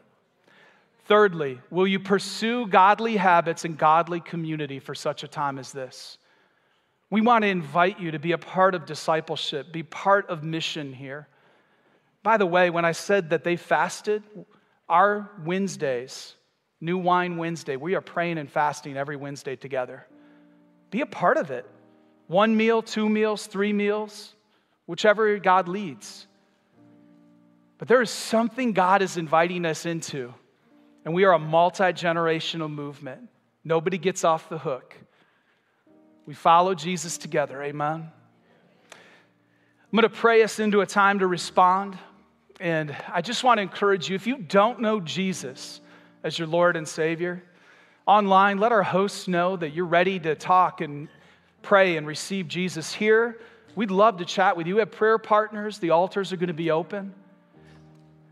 Thirdly, 1.05 1.59
will 1.69 1.87
you 1.87 1.99
pursue 1.99 2.65
godly 2.67 3.17
habits 3.17 3.65
and 3.65 3.77
godly 3.77 4.19
community 4.19 4.79
for 4.79 4.95
such 4.95 5.23
a 5.23 5.27
time 5.27 5.59
as 5.59 5.71
this? 5.71 6.17
We 7.11 7.19
want 7.19 7.43
to 7.43 7.49
invite 7.49 7.99
you 7.99 8.11
to 8.11 8.19
be 8.19 8.31
a 8.31 8.37
part 8.37 8.73
of 8.73 8.85
discipleship, 8.85 9.73
be 9.73 9.83
part 9.83 10.29
of 10.29 10.43
mission 10.43 10.93
here. 10.93 11.27
By 12.23 12.37
the 12.37 12.45
way, 12.45 12.69
when 12.69 12.85
I 12.85 12.93
said 12.93 13.31
that 13.31 13.43
they 13.43 13.57
fasted, 13.57 14.23
our 14.87 15.29
Wednesdays, 15.43 16.35
New 16.79 16.97
Wine 16.97 17.35
Wednesday, 17.35 17.75
we 17.75 17.95
are 17.95 18.01
praying 18.01 18.37
and 18.37 18.49
fasting 18.49 18.95
every 18.95 19.17
Wednesday 19.17 19.57
together. 19.57 20.07
Be 20.89 21.01
a 21.01 21.05
part 21.05 21.35
of 21.35 21.51
it. 21.51 21.69
One 22.27 22.55
meal, 22.55 22.81
two 22.81 23.09
meals, 23.09 23.45
three 23.45 23.73
meals, 23.73 24.33
whichever 24.85 25.37
God 25.37 25.67
leads. 25.67 26.27
But 27.77 27.89
there 27.89 28.01
is 28.01 28.09
something 28.09 28.71
God 28.71 29.01
is 29.01 29.17
inviting 29.17 29.65
us 29.65 29.85
into, 29.85 30.33
and 31.03 31.13
we 31.13 31.25
are 31.25 31.33
a 31.33 31.39
multi 31.39 31.83
generational 31.83 32.71
movement. 32.71 33.27
Nobody 33.65 33.97
gets 33.97 34.23
off 34.23 34.47
the 34.47 34.59
hook. 34.59 34.95
We 36.31 36.35
follow 36.35 36.73
Jesus 36.73 37.17
together. 37.17 37.61
Amen. 37.61 38.09
I'm 38.89 39.91
going 39.91 40.03
to 40.03 40.09
pray 40.09 40.43
us 40.43 40.59
into 40.59 40.79
a 40.79 40.85
time 40.85 41.19
to 41.19 41.27
respond. 41.27 41.97
And 42.61 42.95
I 43.11 43.19
just 43.19 43.43
want 43.43 43.57
to 43.57 43.61
encourage 43.63 44.09
you 44.09 44.15
if 44.15 44.25
you 44.25 44.37
don't 44.37 44.79
know 44.79 45.01
Jesus 45.01 45.81
as 46.23 46.39
your 46.39 46.47
Lord 46.47 46.77
and 46.77 46.87
Savior, 46.87 47.43
online, 48.05 48.59
let 48.59 48.71
our 48.71 48.81
hosts 48.81 49.27
know 49.27 49.57
that 49.57 49.73
you're 49.73 49.83
ready 49.83 50.19
to 50.19 50.33
talk 50.33 50.79
and 50.79 51.09
pray 51.63 51.97
and 51.97 52.07
receive 52.07 52.47
Jesus 52.47 52.93
here. 52.93 53.37
We'd 53.75 53.91
love 53.91 54.15
to 54.19 54.25
chat 54.25 54.55
with 54.55 54.67
you. 54.67 54.75
We 54.75 54.79
have 54.79 54.91
prayer 54.91 55.17
partners, 55.17 55.79
the 55.79 55.89
altars 55.89 56.31
are 56.31 56.37
going 56.37 56.47
to 56.47 56.53
be 56.53 56.71
open. 56.71 57.13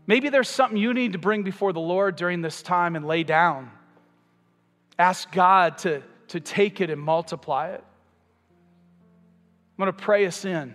Maybe 0.06 0.30
there's 0.30 0.48
something 0.48 0.78
you 0.78 0.94
need 0.94 1.12
to 1.12 1.18
bring 1.18 1.42
before 1.42 1.74
the 1.74 1.80
Lord 1.80 2.16
during 2.16 2.40
this 2.40 2.62
time 2.62 2.96
and 2.96 3.06
lay 3.06 3.24
down. 3.24 3.70
Ask 4.98 5.30
God 5.32 5.76
to, 5.78 6.02
to 6.28 6.40
take 6.40 6.80
it 6.80 6.88
and 6.88 6.98
multiply 6.98 7.72
it. 7.72 7.84
I'm 9.80 9.86
going 9.86 9.96
to 9.96 10.04
pray 10.04 10.26
us 10.26 10.44
in. 10.44 10.74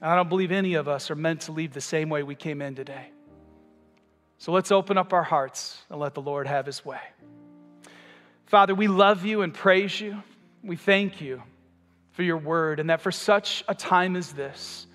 I 0.00 0.14
don't 0.14 0.28
believe 0.28 0.52
any 0.52 0.74
of 0.74 0.86
us 0.86 1.10
are 1.10 1.16
meant 1.16 1.40
to 1.40 1.52
leave 1.52 1.72
the 1.72 1.80
same 1.80 2.08
way 2.08 2.22
we 2.22 2.36
came 2.36 2.62
in 2.62 2.76
today. 2.76 3.08
So 4.38 4.52
let's 4.52 4.70
open 4.70 4.96
up 4.96 5.12
our 5.12 5.24
hearts 5.24 5.76
and 5.90 5.98
let 5.98 6.14
the 6.14 6.22
Lord 6.22 6.46
have 6.46 6.64
his 6.64 6.84
way. 6.84 7.00
Father, 8.46 8.76
we 8.76 8.86
love 8.86 9.24
you 9.24 9.42
and 9.42 9.52
praise 9.52 10.00
you. 10.00 10.22
We 10.62 10.76
thank 10.76 11.20
you 11.20 11.42
for 12.12 12.22
your 12.22 12.36
word, 12.36 12.78
and 12.78 12.90
that 12.90 13.00
for 13.00 13.10
such 13.10 13.64
a 13.66 13.74
time 13.74 14.14
as 14.14 14.32
this, 14.32 14.86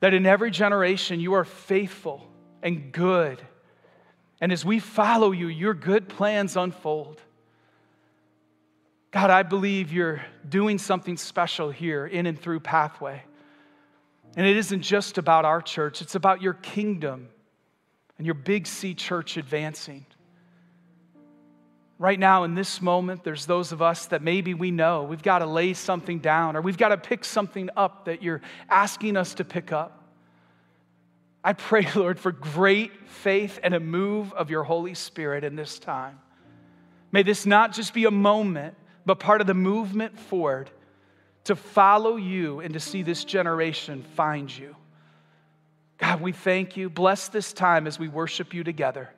that 0.00 0.12
in 0.12 0.26
every 0.26 0.50
generation 0.50 1.20
you 1.20 1.32
are 1.32 1.46
faithful 1.46 2.28
and 2.62 2.92
good. 2.92 3.40
And 4.42 4.52
as 4.52 4.66
we 4.66 4.80
follow 4.80 5.32
you, 5.32 5.48
your 5.48 5.72
good 5.72 6.10
plans 6.10 6.58
unfold. 6.58 7.22
God, 9.14 9.30
I 9.30 9.44
believe 9.44 9.92
you're 9.92 10.24
doing 10.48 10.76
something 10.76 11.16
special 11.16 11.70
here 11.70 12.04
in 12.04 12.26
and 12.26 12.36
through 12.36 12.58
Pathway. 12.58 13.22
And 14.36 14.44
it 14.44 14.56
isn't 14.56 14.82
just 14.82 15.18
about 15.18 15.44
our 15.44 15.62
church, 15.62 16.02
it's 16.02 16.16
about 16.16 16.42
your 16.42 16.54
kingdom 16.54 17.28
and 18.18 18.26
your 18.26 18.34
big 18.34 18.66
C 18.66 18.92
church 18.92 19.36
advancing. 19.36 20.04
Right 22.00 22.18
now, 22.18 22.42
in 22.42 22.56
this 22.56 22.82
moment, 22.82 23.22
there's 23.22 23.46
those 23.46 23.70
of 23.70 23.80
us 23.80 24.06
that 24.06 24.20
maybe 24.20 24.52
we 24.52 24.72
know 24.72 25.04
we've 25.04 25.22
got 25.22 25.38
to 25.38 25.46
lay 25.46 25.74
something 25.74 26.18
down 26.18 26.56
or 26.56 26.60
we've 26.60 26.76
got 26.76 26.88
to 26.88 26.96
pick 26.96 27.24
something 27.24 27.70
up 27.76 28.06
that 28.06 28.20
you're 28.20 28.42
asking 28.68 29.16
us 29.16 29.34
to 29.34 29.44
pick 29.44 29.70
up. 29.70 30.08
I 31.44 31.52
pray, 31.52 31.86
Lord, 31.94 32.18
for 32.18 32.32
great 32.32 33.06
faith 33.06 33.60
and 33.62 33.74
a 33.74 33.80
move 33.80 34.32
of 34.32 34.50
your 34.50 34.64
Holy 34.64 34.94
Spirit 34.94 35.44
in 35.44 35.54
this 35.54 35.78
time. 35.78 36.18
May 37.12 37.22
this 37.22 37.46
not 37.46 37.72
just 37.72 37.94
be 37.94 38.06
a 38.06 38.10
moment, 38.10 38.74
but 39.06 39.18
part 39.18 39.40
of 39.40 39.46
the 39.46 39.54
movement 39.54 40.18
forward 40.18 40.70
to 41.44 41.56
follow 41.56 42.16
you 42.16 42.60
and 42.60 42.74
to 42.74 42.80
see 42.80 43.02
this 43.02 43.24
generation 43.24 44.02
find 44.14 44.56
you. 44.56 44.74
God, 45.98 46.20
we 46.20 46.32
thank 46.32 46.76
you. 46.76 46.90
Bless 46.90 47.28
this 47.28 47.52
time 47.52 47.86
as 47.86 47.98
we 47.98 48.08
worship 48.08 48.54
you 48.54 48.64
together. 48.64 49.10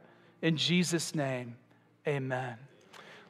In 0.42 0.56
Jesus' 0.56 1.14
name, 1.14 1.56
amen. 2.06 2.56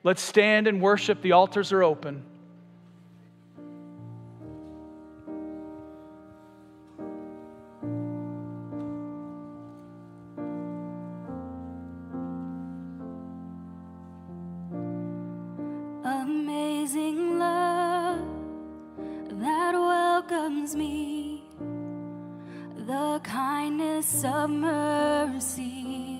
Let's 0.02 0.22
stand 0.22 0.66
and 0.66 0.80
worship. 0.80 1.22
The 1.22 1.32
altars 1.32 1.72
are 1.72 1.82
open. 1.82 2.22
Me, 20.74 21.44
the 22.86 23.20
kindness 23.22 24.24
of 24.24 24.50
mercy 24.50 26.15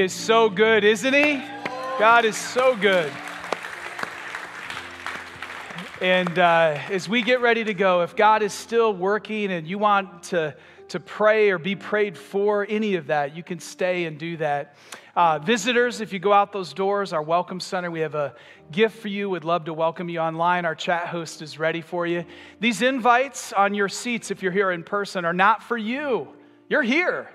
Is 0.00 0.14
so 0.14 0.48
good, 0.48 0.82
isn't 0.82 1.12
he? 1.12 1.42
God 1.98 2.24
is 2.24 2.34
so 2.34 2.74
good. 2.74 3.12
And 6.00 6.38
uh, 6.38 6.78
as 6.88 7.06
we 7.06 7.20
get 7.20 7.42
ready 7.42 7.64
to 7.64 7.74
go, 7.74 8.00
if 8.00 8.16
God 8.16 8.42
is 8.42 8.54
still 8.54 8.94
working 8.94 9.52
and 9.52 9.68
you 9.68 9.76
want 9.76 10.22
to, 10.22 10.56
to 10.88 11.00
pray 11.00 11.50
or 11.50 11.58
be 11.58 11.76
prayed 11.76 12.16
for, 12.16 12.66
any 12.66 12.94
of 12.94 13.08
that, 13.08 13.36
you 13.36 13.42
can 13.42 13.60
stay 13.60 14.06
and 14.06 14.18
do 14.18 14.38
that. 14.38 14.74
Uh, 15.14 15.38
visitors, 15.38 16.00
if 16.00 16.14
you 16.14 16.18
go 16.18 16.32
out 16.32 16.50
those 16.50 16.72
doors, 16.72 17.12
our 17.12 17.22
welcome 17.22 17.60
center, 17.60 17.90
we 17.90 18.00
have 18.00 18.14
a 18.14 18.34
gift 18.72 19.00
for 19.00 19.08
you. 19.08 19.28
We'd 19.28 19.44
love 19.44 19.66
to 19.66 19.74
welcome 19.74 20.08
you 20.08 20.20
online. 20.20 20.64
Our 20.64 20.74
chat 20.74 21.08
host 21.08 21.42
is 21.42 21.58
ready 21.58 21.82
for 21.82 22.06
you. 22.06 22.24
These 22.58 22.80
invites 22.80 23.52
on 23.52 23.74
your 23.74 23.90
seats, 23.90 24.30
if 24.30 24.42
you're 24.42 24.50
here 24.50 24.70
in 24.70 24.82
person, 24.82 25.26
are 25.26 25.34
not 25.34 25.62
for 25.62 25.76
you. 25.76 26.26
You're 26.70 26.82
here. 26.82 27.28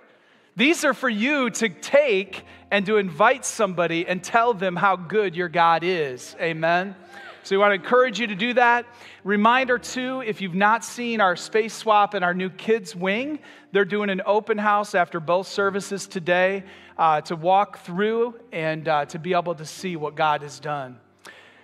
These 0.57 0.85
are 0.85 0.93
for 0.93 1.09
you 1.09 1.49
to 1.49 1.67
take 1.67 2.45
and 2.71 2.85
to 2.85 2.95
invite 2.97 3.43
somebody 3.45 4.07
and 4.07 4.23
tell 4.23 4.53
them 4.53 4.77
how 4.77 4.95
good 4.95 5.35
your 5.35 5.49
God 5.49 5.83
is. 5.83 6.35
Amen. 6.39 6.95
So 7.43 7.55
we 7.55 7.59
want 7.59 7.71
to 7.71 7.75
encourage 7.75 8.19
you 8.19 8.27
to 8.27 8.35
do 8.35 8.53
that. 8.53 8.85
Reminder 9.23 9.77
too, 9.77 10.21
if 10.21 10.41
you've 10.41 10.55
not 10.55 10.85
seen 10.85 11.21
our 11.21 11.35
space 11.35 11.73
swap 11.73 12.13
and 12.13 12.23
our 12.23 12.33
new 12.33 12.49
kids 12.49 12.95
wing, 12.95 13.39
they're 13.71 13.85
doing 13.85 14.09
an 14.09 14.21
open 14.25 14.57
house 14.57 14.95
after 14.95 15.19
both 15.19 15.47
services 15.47 16.07
today 16.07 16.63
uh, 16.97 17.21
to 17.21 17.35
walk 17.35 17.79
through 17.79 18.33
and 18.51 18.87
uh, 18.87 19.05
to 19.05 19.19
be 19.19 19.33
able 19.33 19.55
to 19.55 19.65
see 19.65 19.95
what 19.95 20.15
God 20.15 20.41
has 20.41 20.59
done. 20.59 20.97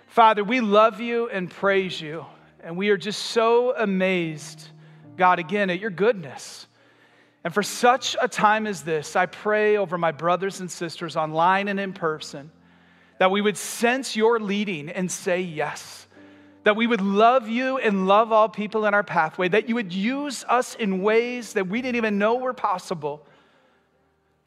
Father, 0.06 0.44
we 0.44 0.60
love 0.60 1.00
you 1.00 1.30
and 1.30 1.50
praise 1.50 1.98
you, 1.98 2.26
and 2.62 2.76
we 2.76 2.90
are 2.90 2.98
just 2.98 3.22
so 3.22 3.74
amazed, 3.74 4.68
God, 5.16 5.38
again, 5.38 5.70
at 5.70 5.80
your 5.80 5.90
goodness. 5.90 6.66
And 7.44 7.52
for 7.52 7.62
such 7.62 8.16
a 8.20 8.28
time 8.28 8.66
as 8.66 8.82
this, 8.82 9.16
I 9.16 9.26
pray 9.26 9.76
over 9.76 9.98
my 9.98 10.12
brothers 10.12 10.60
and 10.60 10.70
sisters 10.70 11.16
online 11.16 11.68
and 11.68 11.80
in 11.80 11.92
person 11.92 12.50
that 13.18 13.30
we 13.30 13.40
would 13.40 13.56
sense 13.56 14.16
your 14.16 14.40
leading 14.40 14.88
and 14.88 15.08
say 15.10 15.40
yes. 15.40 16.08
That 16.64 16.74
we 16.74 16.88
would 16.88 17.00
love 17.00 17.48
you 17.48 17.78
and 17.78 18.08
love 18.08 18.32
all 18.32 18.48
people 18.48 18.84
in 18.84 18.94
our 18.94 19.04
pathway. 19.04 19.48
That 19.48 19.68
you 19.68 19.76
would 19.76 19.92
use 19.92 20.44
us 20.48 20.74
in 20.74 21.02
ways 21.02 21.52
that 21.52 21.68
we 21.68 21.82
didn't 21.82 21.96
even 21.96 22.18
know 22.18 22.34
were 22.34 22.52
possible. 22.52 23.24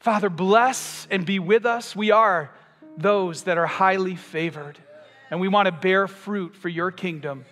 Father, 0.00 0.28
bless 0.28 1.06
and 1.10 1.24
be 1.24 1.38
with 1.38 1.64
us. 1.64 1.96
We 1.96 2.10
are 2.10 2.50
those 2.98 3.44
that 3.44 3.58
are 3.58 3.66
highly 3.66 4.14
favored, 4.14 4.78
and 5.30 5.40
we 5.40 5.48
want 5.48 5.66
to 5.66 5.72
bear 5.72 6.06
fruit 6.06 6.54
for 6.54 6.68
your 6.68 6.90
kingdom. 6.90 7.44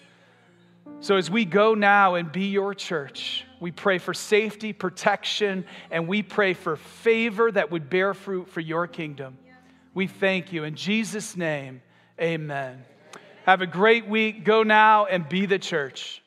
So, 1.00 1.16
as 1.16 1.30
we 1.30 1.46
go 1.46 1.74
now 1.74 2.14
and 2.14 2.30
be 2.30 2.48
your 2.48 2.74
church, 2.74 3.44
we 3.64 3.70
pray 3.70 3.96
for 3.96 4.12
safety, 4.12 4.74
protection, 4.74 5.64
and 5.90 6.06
we 6.06 6.22
pray 6.22 6.52
for 6.52 6.76
favor 6.76 7.50
that 7.50 7.70
would 7.70 7.88
bear 7.88 8.12
fruit 8.12 8.46
for 8.50 8.60
your 8.60 8.86
kingdom. 8.86 9.38
We 9.94 10.06
thank 10.06 10.52
you. 10.52 10.64
In 10.64 10.74
Jesus' 10.74 11.34
name, 11.34 11.80
amen. 12.20 12.84
Have 13.46 13.62
a 13.62 13.66
great 13.66 14.06
week. 14.06 14.44
Go 14.44 14.64
now 14.64 15.06
and 15.06 15.26
be 15.26 15.46
the 15.46 15.58
church. 15.58 16.22